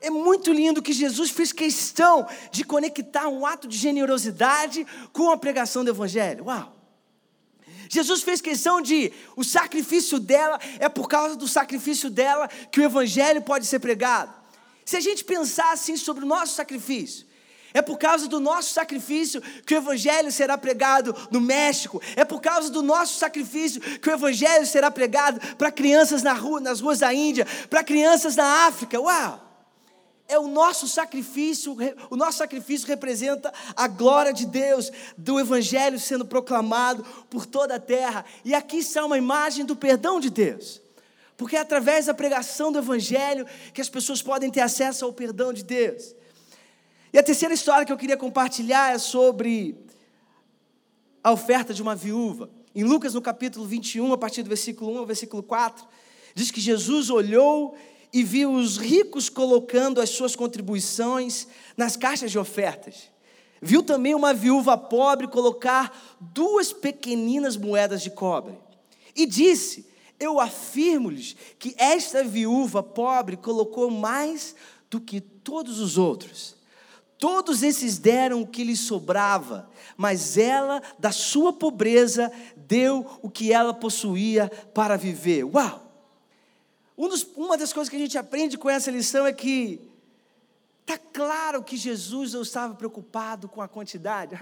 É 0.00 0.10
muito 0.10 0.52
lindo 0.52 0.82
que 0.82 0.92
Jesus 0.92 1.30
fez 1.30 1.52
questão 1.52 2.26
de 2.50 2.64
conectar 2.64 3.28
um 3.28 3.46
ato 3.46 3.68
de 3.68 3.76
generosidade 3.76 4.84
com 5.12 5.30
a 5.30 5.36
pregação 5.38 5.84
do 5.84 5.90
Evangelho. 5.90 6.46
Uau! 6.46 6.76
Jesus 7.88 8.22
fez 8.22 8.40
questão 8.40 8.80
de 8.80 9.12
o 9.36 9.44
sacrifício 9.44 10.18
dela 10.18 10.58
é 10.80 10.88
por 10.88 11.08
causa 11.08 11.36
do 11.36 11.46
sacrifício 11.46 12.10
dela 12.10 12.48
que 12.48 12.80
o 12.80 12.84
evangelho 12.84 13.42
pode 13.42 13.66
ser 13.66 13.78
pregado. 13.78 14.32
Se 14.84 14.96
a 14.96 15.00
gente 15.00 15.24
pensar 15.24 15.72
assim 15.72 15.96
sobre 15.96 16.24
o 16.24 16.26
nosso 16.26 16.54
sacrifício, 16.54 17.29
é 17.72 17.80
por 17.82 17.98
causa 17.98 18.26
do 18.26 18.40
nosso 18.40 18.72
sacrifício 18.72 19.40
que 19.64 19.74
o 19.74 19.78
Evangelho 19.78 20.30
será 20.32 20.58
pregado 20.58 21.14
no 21.30 21.40
México. 21.40 22.00
É 22.16 22.24
por 22.24 22.40
causa 22.40 22.70
do 22.70 22.82
nosso 22.82 23.18
sacrifício 23.18 23.80
que 23.80 24.08
o 24.08 24.12
Evangelho 24.12 24.66
será 24.66 24.90
pregado 24.90 25.56
para 25.56 25.70
crianças 25.70 26.22
na 26.22 26.32
rua, 26.32 26.60
nas 26.60 26.80
ruas 26.80 26.98
da 27.00 27.12
Índia, 27.12 27.46
para 27.68 27.84
crianças 27.84 28.36
na 28.36 28.66
África. 28.66 29.00
Uau! 29.00 29.50
é 30.30 30.38
o 30.38 30.46
nosso 30.46 30.86
sacrifício, 30.86 31.76
o 32.08 32.14
nosso 32.14 32.38
sacrifício 32.38 32.86
representa 32.86 33.52
a 33.74 33.88
glória 33.88 34.32
de 34.32 34.46
Deus, 34.46 34.92
do 35.18 35.40
Evangelho 35.40 35.98
sendo 35.98 36.24
proclamado 36.24 37.04
por 37.28 37.44
toda 37.44 37.74
a 37.74 37.80
terra. 37.80 38.24
E 38.44 38.54
aqui 38.54 38.78
está 38.78 39.04
uma 39.04 39.18
imagem 39.18 39.64
do 39.64 39.74
perdão 39.74 40.20
de 40.20 40.30
Deus, 40.30 40.80
porque 41.36 41.56
é 41.56 41.60
através 41.60 42.06
da 42.06 42.14
pregação 42.14 42.70
do 42.70 42.78
Evangelho 42.78 43.44
que 43.74 43.80
as 43.80 43.88
pessoas 43.88 44.22
podem 44.22 44.52
ter 44.52 44.60
acesso 44.60 45.04
ao 45.04 45.12
perdão 45.12 45.52
de 45.52 45.64
Deus. 45.64 46.14
E 47.12 47.18
a 47.18 47.22
terceira 47.22 47.52
história 47.52 47.84
que 47.84 47.92
eu 47.92 47.96
queria 47.96 48.16
compartilhar 48.16 48.94
é 48.94 48.98
sobre 48.98 49.76
a 51.24 51.32
oferta 51.32 51.74
de 51.74 51.82
uma 51.82 51.96
viúva. 51.96 52.48
Em 52.72 52.84
Lucas, 52.84 53.14
no 53.14 53.20
capítulo 53.20 53.66
21, 53.66 54.12
a 54.12 54.18
partir 54.18 54.44
do 54.44 54.48
versículo 54.48 54.92
1 54.92 54.98
ao 54.98 55.06
versículo 55.06 55.42
4, 55.42 55.84
diz 56.36 56.52
que 56.52 56.60
Jesus 56.60 57.10
olhou 57.10 57.76
e 58.12 58.22
viu 58.22 58.52
os 58.52 58.76
ricos 58.76 59.28
colocando 59.28 60.00
as 60.00 60.10
suas 60.10 60.36
contribuições 60.36 61.48
nas 61.76 61.96
caixas 61.96 62.30
de 62.30 62.38
ofertas. 62.38 63.10
Viu 63.60 63.82
também 63.82 64.14
uma 64.14 64.32
viúva 64.32 64.78
pobre 64.78 65.26
colocar 65.26 66.16
duas 66.20 66.72
pequeninas 66.72 67.56
moedas 67.56 68.02
de 68.02 68.10
cobre. 68.10 68.56
E 69.16 69.26
disse: 69.26 69.84
Eu 70.18 70.38
afirmo-lhes 70.38 71.34
que 71.58 71.74
esta 71.76 72.22
viúva 72.22 72.84
pobre 72.84 73.36
colocou 73.36 73.90
mais 73.90 74.54
do 74.88 75.00
que 75.00 75.20
todos 75.20 75.80
os 75.80 75.98
outros. 75.98 76.59
Todos 77.20 77.62
esses 77.62 77.98
deram 77.98 78.40
o 78.40 78.46
que 78.46 78.64
lhes 78.64 78.80
sobrava, 78.80 79.68
mas 79.94 80.38
ela, 80.38 80.82
da 80.98 81.12
sua 81.12 81.52
pobreza, 81.52 82.32
deu 82.56 83.06
o 83.20 83.28
que 83.28 83.52
ela 83.52 83.74
possuía 83.74 84.50
para 84.72 84.96
viver. 84.96 85.44
Uau! 85.44 85.86
Um 86.96 87.08
dos, 87.08 87.26
uma 87.36 87.58
das 87.58 87.74
coisas 87.74 87.90
que 87.90 87.96
a 87.96 87.98
gente 87.98 88.16
aprende 88.16 88.56
com 88.56 88.70
essa 88.70 88.90
lição 88.90 89.26
é 89.26 89.34
que 89.34 89.86
está 90.80 90.96
claro 90.96 91.62
que 91.62 91.76
Jesus 91.76 92.32
não 92.32 92.40
estava 92.40 92.74
preocupado 92.74 93.50
com 93.50 93.60
a 93.60 93.68
quantidade. 93.68 94.38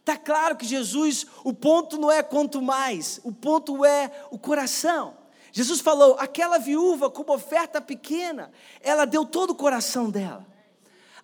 Está 0.00 0.16
claro 0.18 0.56
que 0.56 0.66
Jesus, 0.66 1.28
o 1.44 1.54
ponto 1.54 1.96
não 1.96 2.10
é 2.10 2.24
quanto 2.24 2.60
mais, 2.60 3.20
o 3.22 3.30
ponto 3.30 3.84
é 3.84 4.10
o 4.32 4.38
coração. 4.38 5.16
Jesus 5.52 5.80
falou: 5.80 6.16
aquela 6.18 6.58
viúva 6.58 7.08
com 7.08 7.22
uma 7.22 7.34
oferta 7.34 7.80
pequena, 7.80 8.50
ela 8.80 9.04
deu 9.04 9.24
todo 9.24 9.50
o 9.50 9.54
coração 9.54 10.10
dela. 10.10 10.50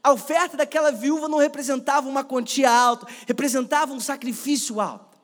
A 0.08 0.12
oferta 0.12 0.56
daquela 0.56 0.90
viúva 0.90 1.28
não 1.28 1.36
representava 1.36 2.08
uma 2.08 2.24
quantia 2.24 2.70
alta, 2.70 3.06
representava 3.26 3.92
um 3.92 4.00
sacrifício 4.00 4.80
alto. 4.80 5.18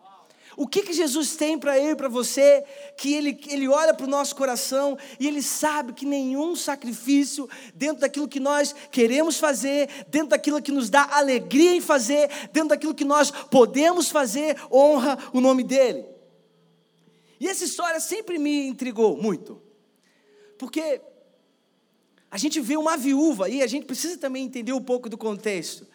O 0.58 0.68
que, 0.68 0.82
que 0.82 0.92
Jesus 0.92 1.36
tem 1.36 1.58
para 1.58 1.78
eu 1.78 1.92
e 1.92 1.96
para 1.96 2.06
você, 2.06 2.62
que 2.98 3.14
ele, 3.14 3.40
ele 3.48 3.66
olha 3.66 3.94
para 3.94 4.04
o 4.04 4.08
nosso 4.10 4.36
coração 4.36 4.98
e 5.18 5.26
ele 5.26 5.40
sabe 5.40 5.94
que 5.94 6.04
nenhum 6.04 6.54
sacrifício, 6.54 7.48
dentro 7.74 8.02
daquilo 8.02 8.28
que 8.28 8.38
nós 8.38 8.74
queremos 8.90 9.38
fazer, 9.38 9.88
dentro 10.08 10.28
daquilo 10.28 10.60
que 10.60 10.70
nos 10.70 10.90
dá 10.90 11.08
alegria 11.12 11.74
em 11.74 11.80
fazer, 11.80 12.28
dentro 12.52 12.68
daquilo 12.68 12.94
que 12.94 13.06
nós 13.06 13.30
podemos 13.30 14.10
fazer, 14.10 14.54
honra 14.70 15.16
o 15.32 15.40
nome 15.40 15.64
dEle. 15.64 16.04
E 17.40 17.48
essa 17.48 17.64
história 17.64 18.00
sempre 18.00 18.38
me 18.38 18.66
intrigou 18.68 19.16
muito, 19.16 19.62
porque 20.58 21.00
a 22.34 22.36
gente 22.36 22.60
vê 22.60 22.76
uma 22.76 22.96
viúva, 22.96 23.48
e 23.48 23.62
a 23.62 23.66
gente 23.68 23.86
precisa 23.86 24.18
também 24.18 24.44
entender 24.44 24.72
um 24.72 24.82
pouco 24.82 25.08
do 25.08 25.16
contexto. 25.16 25.86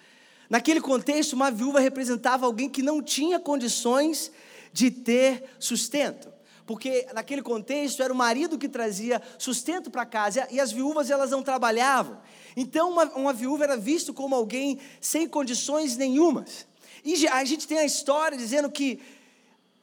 Naquele 0.49 0.79
contexto, 0.79 1.33
uma 1.33 1.51
viúva 1.51 1.81
representava 1.81 2.45
alguém 2.45 2.69
que 2.69 2.81
não 2.81 3.03
tinha 3.03 3.41
condições 3.41 4.31
de 4.71 4.89
ter 4.89 5.43
sustento. 5.59 6.31
Porque 6.65 7.05
naquele 7.13 7.41
contexto 7.41 8.01
era 8.01 8.13
o 8.13 8.15
marido 8.15 8.57
que 8.57 8.69
trazia 8.69 9.21
sustento 9.37 9.91
para 9.91 10.05
casa 10.05 10.47
e 10.49 10.61
as 10.61 10.71
viúvas 10.71 11.11
elas 11.11 11.31
não 11.31 11.43
trabalhavam. 11.43 12.21
Então 12.55 12.89
uma, 12.89 13.03
uma 13.15 13.33
viúva 13.33 13.65
era 13.65 13.75
vista 13.75 14.13
como 14.13 14.33
alguém 14.33 14.79
sem 15.01 15.27
condições 15.27 15.97
nenhumas. 15.97 16.65
E 17.03 17.27
a 17.27 17.43
gente 17.43 17.67
tem 17.67 17.79
a 17.79 17.85
história 17.85 18.37
dizendo 18.37 18.71
que 18.71 19.01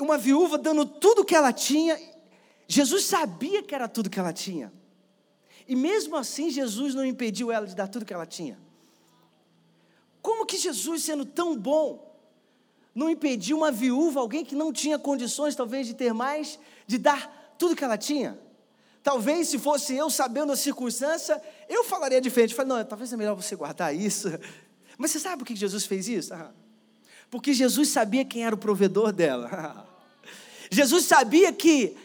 uma 0.00 0.16
viúva 0.16 0.56
dando 0.56 0.86
tudo 0.86 1.22
que 1.22 1.34
ela 1.34 1.52
tinha, 1.52 2.00
Jesus 2.66 3.04
sabia 3.04 3.62
que 3.62 3.74
era 3.74 3.86
tudo 3.86 4.08
que 4.08 4.18
ela 4.18 4.32
tinha. 4.32 4.72
E 5.68 5.74
mesmo 5.74 6.16
assim, 6.16 6.50
Jesus 6.50 6.94
não 6.94 7.04
impediu 7.04 7.50
ela 7.50 7.66
de 7.66 7.74
dar 7.74 7.88
tudo 7.88 8.04
que 8.04 8.14
ela 8.14 8.26
tinha. 8.26 8.58
Como 10.22 10.46
que 10.46 10.56
Jesus, 10.56 11.02
sendo 11.02 11.24
tão 11.24 11.56
bom, 11.56 12.06
não 12.94 13.10
impediu 13.10 13.58
uma 13.58 13.70
viúva, 13.70 14.20
alguém 14.20 14.44
que 14.44 14.54
não 14.54 14.72
tinha 14.72 14.98
condições, 14.98 15.54
talvez, 15.54 15.86
de 15.86 15.94
ter 15.94 16.12
mais, 16.12 16.58
de 16.86 16.98
dar 16.98 17.54
tudo 17.58 17.76
que 17.76 17.84
ela 17.84 17.98
tinha. 17.98 18.38
Talvez, 19.02 19.48
se 19.48 19.58
fosse 19.58 19.94
eu, 19.94 20.10
sabendo 20.10 20.50
a 20.50 20.56
circunstância, 20.56 21.40
eu 21.68 21.84
falaria 21.84 22.20
diferente. 22.20 22.50
Eu 22.50 22.56
falei, 22.56 22.72
não, 22.72 22.84
talvez 22.84 23.12
é 23.12 23.16
melhor 23.16 23.34
você 23.34 23.54
guardar 23.54 23.94
isso. 23.94 24.28
Mas 24.98 25.10
você 25.10 25.20
sabe 25.20 25.38
por 25.38 25.44
que 25.44 25.54
Jesus 25.54 25.84
fez 25.86 26.08
isso? 26.08 26.32
Porque 27.30 27.52
Jesus 27.52 27.88
sabia 27.88 28.24
quem 28.24 28.44
era 28.44 28.54
o 28.54 28.58
provedor 28.58 29.12
dela. 29.12 29.86
Jesus 30.70 31.04
sabia 31.04 31.52
que 31.52 31.96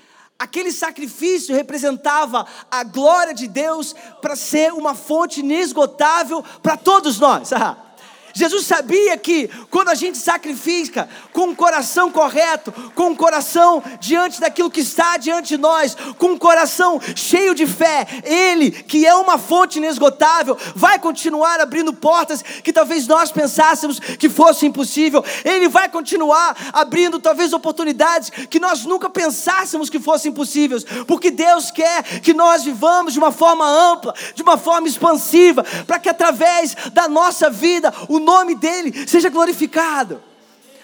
aquele 0.42 0.72
sacrifício 0.72 1.56
representava 1.56 2.48
a 2.70 2.84
glória 2.84 3.32
de 3.32 3.48
Deus 3.48 3.96
para 4.22 4.36
ser 4.36 4.74
uma 4.74 4.96
fonte 4.96 5.42
inesgotável 5.42 6.44
para 6.64 6.76
todos 6.76 7.20
nós. 7.20 7.52
Jesus 8.34 8.66
sabia 8.66 9.18
que 9.18 9.50
quando 9.70 9.90
a 9.90 9.96
gente 9.96 10.18
sacrifica 10.18 11.10
com 11.34 11.50
o 11.50 11.56
coração 11.56 12.12
correto, 12.12 12.72
com 12.96 13.12
o 13.12 13.16
coração 13.16 13.84
diante 14.00 14.40
daquilo 14.40 14.72
que 14.72 14.82
está 14.82 15.18
diante 15.18 15.50
de 15.50 15.58
nós, 15.58 15.96
com 16.18 16.28
um 16.28 16.38
coração 16.38 17.00
cheio 17.16 17.54
de 17.54 17.66
fé, 17.66 18.08
Ele, 18.24 18.72
que 18.72 19.06
é 19.06 19.16
uma 19.16 19.38
fonte 19.38 19.78
inesgotável, 19.78 20.58
vai 20.76 21.00
continuar 21.00 21.60
abrindo 21.60 21.94
portas 21.94 22.42
que 22.42 22.74
talvez 22.74 23.08
nós 23.08 23.32
pensássemos 23.32 24.00
que 24.00 24.30
fosse 24.30 24.66
impossível. 24.66 25.24
Ele 25.44 25.68
vai 25.68 25.90
continuar 25.90 26.56
abrindo 26.74 27.20
talvez 27.20 27.54
oportunidades 27.54 28.30
que 28.30 28.60
nós 28.60 28.86
nunca 28.86 29.10
pensássemos 29.10 29.90
que 29.90 30.00
fossem 30.00 30.32
possíveis, 30.32 30.84
porque 31.08 31.32
Deus 31.32 31.72
quer 31.72 32.04
que 32.22 32.34
nós 32.34 32.64
vivamos 32.64 33.14
de 33.14 33.20
uma 33.20 33.32
forma 33.32 33.68
ampla, 33.68 34.14
de 34.34 34.42
uma 34.42 34.58
forma 34.58 34.88
expansiva, 34.88 35.64
para 35.86 36.00
que 36.00 36.10
através 36.10 36.76
da 36.94 37.08
nossa 37.08 37.50
vida 37.50 37.94
o 38.08 38.20
nome 38.22 38.56
dele 38.56 39.08
seja 39.08 39.30
glorificado. 39.30 40.22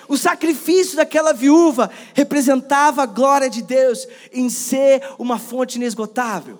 O 0.08 0.18
sacrifício 0.18 0.96
daquela 0.96 1.34
viúva 1.34 1.92
representava 2.14 3.04
a 3.04 3.06
glória 3.06 3.50
de 3.50 3.62
Deus 3.62 4.08
em 4.32 4.50
ser 4.50 5.04
uma 5.20 5.38
fonte 5.38 5.76
inesgotável. 5.76 6.60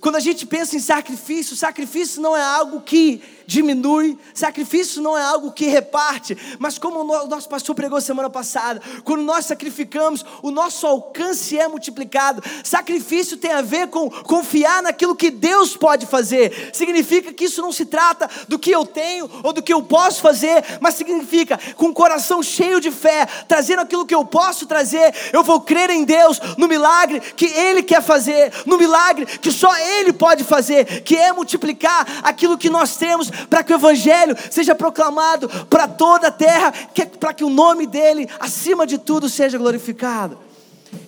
Quando 0.00 0.16
a 0.16 0.20
gente 0.20 0.46
pensa 0.46 0.76
em 0.76 0.80
sacrifício, 0.80 1.56
sacrifício 1.56 2.22
não 2.22 2.36
é 2.36 2.42
algo 2.42 2.80
que 2.80 3.20
diminui, 3.48 4.18
sacrifício 4.34 5.00
não 5.00 5.16
é 5.16 5.22
algo 5.22 5.52
que 5.52 5.64
reparte, 5.64 6.36
mas 6.58 6.78
como 6.78 7.00
o 7.00 7.26
nosso 7.26 7.48
pastor 7.48 7.74
pregou 7.74 7.98
semana 7.98 8.28
passada, 8.28 8.78
quando 9.02 9.22
nós 9.22 9.46
sacrificamos, 9.46 10.22
o 10.42 10.50
nosso 10.50 10.86
alcance 10.86 11.58
é 11.58 11.66
multiplicado. 11.66 12.42
Sacrifício 12.62 13.38
tem 13.38 13.50
a 13.50 13.62
ver 13.62 13.88
com 13.88 14.10
confiar 14.10 14.82
naquilo 14.82 15.16
que 15.16 15.30
Deus 15.30 15.74
pode 15.74 16.04
fazer. 16.04 16.70
Significa 16.74 17.32
que 17.32 17.46
isso 17.46 17.62
não 17.62 17.72
se 17.72 17.86
trata 17.86 18.28
do 18.46 18.58
que 18.58 18.70
eu 18.70 18.84
tenho 18.84 19.30
ou 19.42 19.50
do 19.50 19.62
que 19.62 19.72
eu 19.72 19.82
posso 19.82 20.20
fazer, 20.20 20.62
mas 20.78 20.96
significa 20.96 21.58
com 21.74 21.86
o 21.86 21.94
coração 21.94 22.42
cheio 22.42 22.82
de 22.82 22.90
fé, 22.90 23.24
trazendo 23.48 23.80
aquilo 23.80 24.04
que 24.04 24.14
eu 24.14 24.26
posso 24.26 24.66
trazer, 24.66 25.14
eu 25.32 25.42
vou 25.42 25.62
crer 25.62 25.88
em 25.88 26.04
Deus, 26.04 26.38
no 26.58 26.68
milagre 26.68 27.18
que 27.20 27.46
Ele 27.46 27.82
quer 27.82 28.02
fazer, 28.02 28.52
no 28.66 28.76
milagre 28.76 29.24
que 29.24 29.50
só 29.50 29.74
Ele 29.74 30.12
pode 30.12 30.44
fazer, 30.44 31.00
que 31.00 31.16
é 31.16 31.32
multiplicar 31.32 32.06
aquilo 32.22 32.58
que 32.58 32.68
nós 32.68 32.98
temos 32.98 33.37
para 33.48 33.62
que 33.62 33.72
o 33.72 33.76
Evangelho 33.76 34.36
seja 34.50 34.74
proclamado 34.74 35.48
para 35.66 35.86
toda 35.86 36.28
a 36.28 36.30
terra, 36.30 36.72
para 37.20 37.32
que 37.32 37.44
o 37.44 37.50
nome 37.50 37.86
dele, 37.86 38.28
acima 38.38 38.86
de 38.86 38.98
tudo, 38.98 39.28
seja 39.28 39.58
glorificado. 39.58 40.38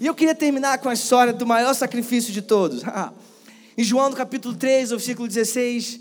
E 0.01 0.07
eu 0.07 0.14
queria 0.14 0.35
terminar 0.35 0.79
com 0.79 0.88
a 0.88 0.95
história 0.95 1.33
do 1.33 1.47
maior 1.47 1.75
sacrifício 1.75 2.33
de 2.33 2.43
todos. 2.43 2.83
em 3.77 3.83
João, 3.83 4.11
no 4.11 4.16
capítulo 4.16 4.55
3, 4.55 4.90
versículo 4.90 5.27
16, 5.27 6.01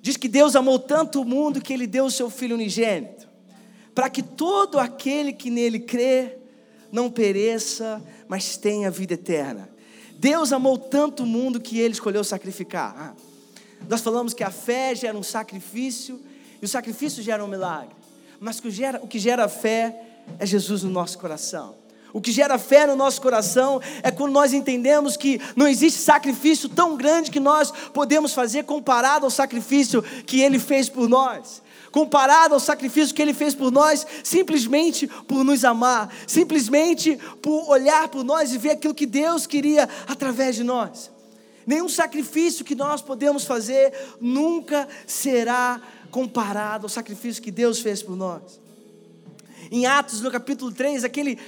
diz 0.00 0.16
que 0.16 0.28
Deus 0.28 0.56
amou 0.56 0.78
tanto 0.78 1.20
o 1.20 1.24
mundo 1.24 1.60
que 1.60 1.72
ele 1.72 1.86
deu 1.86 2.06
o 2.06 2.10
seu 2.10 2.30
Filho 2.30 2.56
unigênito, 2.56 3.28
para 3.94 4.10
que 4.10 4.22
todo 4.22 4.78
aquele 4.78 5.32
que 5.32 5.50
nele 5.50 5.80
crê 5.80 6.38
não 6.90 7.10
pereça, 7.10 8.02
mas 8.28 8.56
tenha 8.56 8.90
vida 8.90 9.14
eterna. 9.14 9.68
Deus 10.18 10.52
amou 10.52 10.78
tanto 10.78 11.24
o 11.24 11.26
mundo 11.26 11.60
que 11.60 11.78
ele 11.78 11.92
escolheu 11.92 12.24
sacrificar. 12.24 13.14
Nós 13.88 14.00
falamos 14.00 14.34
que 14.34 14.44
a 14.44 14.50
fé 14.50 14.94
gera 14.94 15.16
um 15.16 15.22
sacrifício 15.22 16.20
e 16.60 16.64
o 16.64 16.68
sacrifício 16.68 17.22
gera 17.22 17.44
um 17.44 17.48
milagre. 17.48 17.94
Mas 18.40 18.60
que 18.60 18.70
gera, 18.70 19.00
o 19.02 19.08
que 19.08 19.18
gera 19.18 19.48
fé 19.48 19.94
é 20.38 20.46
Jesus 20.46 20.82
no 20.82 20.90
nosso 20.90 21.18
coração. 21.18 21.76
O 22.12 22.20
que 22.20 22.30
gera 22.30 22.58
fé 22.58 22.86
no 22.86 22.94
nosso 22.94 23.20
coração 23.20 23.80
é 24.00 24.08
quando 24.08 24.32
nós 24.32 24.52
entendemos 24.52 25.16
que 25.16 25.40
não 25.56 25.66
existe 25.66 26.00
sacrifício 26.00 26.68
tão 26.68 26.96
grande 26.96 27.28
que 27.28 27.40
nós 27.40 27.72
podemos 27.92 28.32
fazer 28.32 28.62
comparado 28.62 29.26
ao 29.26 29.30
sacrifício 29.30 30.00
que 30.00 30.40
Ele 30.40 30.60
fez 30.60 30.88
por 30.88 31.08
nós. 31.08 31.60
Comparado 31.90 32.54
ao 32.54 32.60
sacrifício 32.60 33.12
que 33.14 33.20
Ele 33.20 33.34
fez 33.34 33.52
por 33.52 33.72
nós, 33.72 34.06
simplesmente 34.22 35.08
por 35.08 35.42
nos 35.42 35.64
amar, 35.64 36.08
simplesmente 36.24 37.18
por 37.42 37.68
olhar 37.68 38.08
por 38.08 38.22
nós 38.22 38.52
e 38.52 38.58
ver 38.58 38.70
aquilo 38.70 38.94
que 38.94 39.06
Deus 39.06 39.44
queria 39.44 39.88
através 40.06 40.54
de 40.54 40.62
nós. 40.62 41.10
Nenhum 41.66 41.88
sacrifício 41.88 42.64
que 42.64 42.74
nós 42.74 43.00
podemos 43.00 43.44
fazer 43.44 43.92
nunca 44.20 44.88
será 45.06 45.80
comparado 46.10 46.86
ao 46.86 46.88
sacrifício 46.88 47.42
que 47.42 47.50
Deus 47.50 47.80
fez 47.80 48.02
por 48.02 48.16
nós. 48.16 48.60
Em 49.70 49.86
Atos, 49.86 50.20
no 50.20 50.30
capítulo 50.30 50.70
3, 50.70 51.04
aquele, 51.04 51.38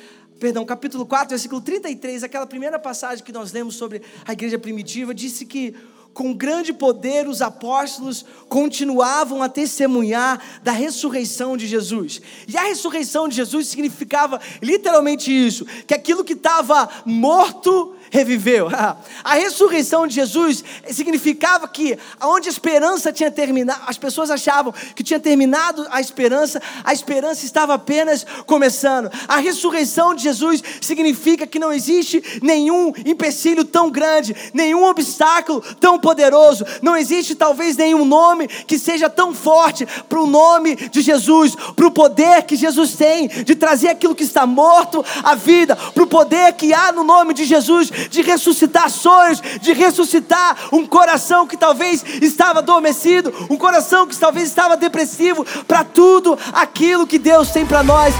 perdão, 0.41 0.65
capítulo 0.65 1.05
4, 1.07 1.31
versículo 1.31 1.61
33, 1.61 2.25
aquela 2.25 2.47
primeira 2.47 2.79
passagem 2.79 3.25
que 3.25 3.33
nós 3.33 3.53
lemos 3.53 3.77
sobre 3.77 4.03
a 4.25 4.33
igreja 4.33 4.59
primitiva, 4.59 5.15
disse 5.15 5.45
que 5.45 5.75
com 6.17 6.33
grande 6.33 6.73
poder 6.73 7.29
os 7.29 7.43
apóstolos 7.43 8.25
continuavam 8.49 9.43
a 9.43 9.51
testemunhar 9.51 10.43
da 10.63 10.73
ressurreição 10.73 11.59
de 11.59 11.67
Jesus. 11.67 12.23
E 12.49 12.57
a 12.57 12.63
ressurreição 12.63 13.29
de 13.29 13.37
Jesus 13.37 13.67
significava 13.67 14.41
literalmente 14.63 15.31
isso: 15.31 15.67
que 15.87 15.93
aquilo 15.93 16.25
que 16.25 16.33
estava 16.33 16.89
morto 17.05 17.95
reviveu. 18.11 18.69
A 19.25 19.35
ressurreição 19.35 20.07
de 20.07 20.15
Jesus 20.15 20.63
significava 20.91 21.67
que 21.67 21.99
onde 22.23 22.49
a 22.49 22.53
esperança 22.53 23.13
tinha 23.13 23.31
terminado, 23.31 23.81
as 23.87 23.99
pessoas 23.99 24.31
achavam 24.31 24.73
que 24.95 25.03
tinha 25.03 25.19
terminado 25.19 25.87
a 25.91 26.01
esperança, 26.01 26.63
a 26.85 26.93
esperança 26.93 27.45
estava 27.45 27.75
apenas 27.75 28.25
começando. 28.47 29.11
A 29.27 29.39
ressurreição 29.39 30.15
de 30.15 30.23
Jesus 30.23 30.63
significa 30.81 31.47
que 31.47 31.59
não 31.59 31.73
existe 31.73 32.23
nenhum 32.43 32.93
empecilho 33.05 33.65
tão 33.65 33.91
grande, 33.91 34.35
nenhum 34.55 34.85
obstáculo 34.85 35.61
tão 35.81 35.99
poderoso. 35.99 36.65
Não 36.83 36.97
existe 36.97 37.35
talvez 37.35 37.77
nenhum 37.77 38.05
nome 38.05 38.47
que 38.49 38.79
seja 38.79 39.11
tão 39.11 39.35
forte 39.35 39.87
para 40.09 40.21
o 40.21 40.27
nome 40.27 40.77
de 40.77 41.01
Jesus, 41.01 41.55
para 41.75 41.87
o 41.87 41.91
poder 41.91 42.43
que 42.45 42.57
Jesus 42.57 42.95
tem 42.95 43.29
de 43.29 43.55
trazer 43.55 43.89
aquilo 43.89 44.15
que 44.15 44.25
está 44.25 44.47
morto 44.47 45.05
à 45.23 45.35
vida, 45.35 45.77
para 45.77 46.03
o 46.03 46.07
poder 46.07 46.53
que 46.53 46.73
há 46.73 46.93
no 46.93 47.05
nome 47.05 47.35
de 47.35 47.45
Jesus 47.45 47.91
de 48.11 48.23
ressuscitar 48.23 48.91
sonhos, 48.91 49.41
de 49.61 49.73
ressuscitar 49.73 50.57
um 50.73 50.87
coração 50.87 51.47
que 51.47 51.57
talvez 51.57 52.05
estava 52.21 52.61
adormecido, 52.61 53.33
um 53.51 53.57
coração 53.57 54.07
que 54.07 54.17
talvez 54.17 54.49
estava 54.49 54.77
depressivo, 54.77 55.45
para 55.67 55.85
tudo 55.85 56.39
aquilo 56.53 57.07
que 57.07 57.19
Deus 57.19 57.51
tem 57.51 57.67
para 57.67 57.83
nós. 57.83 58.15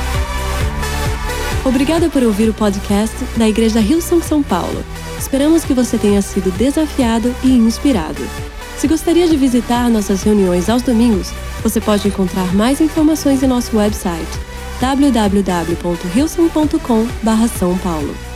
Obrigada 1.65 2.09
por 2.09 2.23
ouvir 2.23 2.49
o 2.49 2.55
podcast 2.55 3.17
da 3.37 3.49
Igreja 3.49 3.81
Rio 3.81 4.01
São 4.01 4.23
São 4.23 4.43
Paulo. 4.43 4.85
Esperamos 5.19 5.65
que 5.65 5.75
você 5.75 5.99
tenha 5.99 6.23
sido 6.23 6.51
desafiado 6.53 7.35
e 7.43 7.51
inspirado. 7.51 8.23
Se 8.79 8.87
gostaria 8.87 9.27
de 9.27 9.37
visitar 9.37 9.91
nossas 9.91 10.23
reuniões 10.23 10.69
aos 10.69 10.83
domingos, 10.83 11.33
você 11.63 11.81
pode 11.81 12.07
encontrar 12.07 12.55
mais 12.55 12.81
informações 12.81 13.43
em 13.43 13.47
nosso 13.47 13.77
website 13.77 14.29
www.rilson.com/são 14.81 17.79
paulo. 17.79 18.36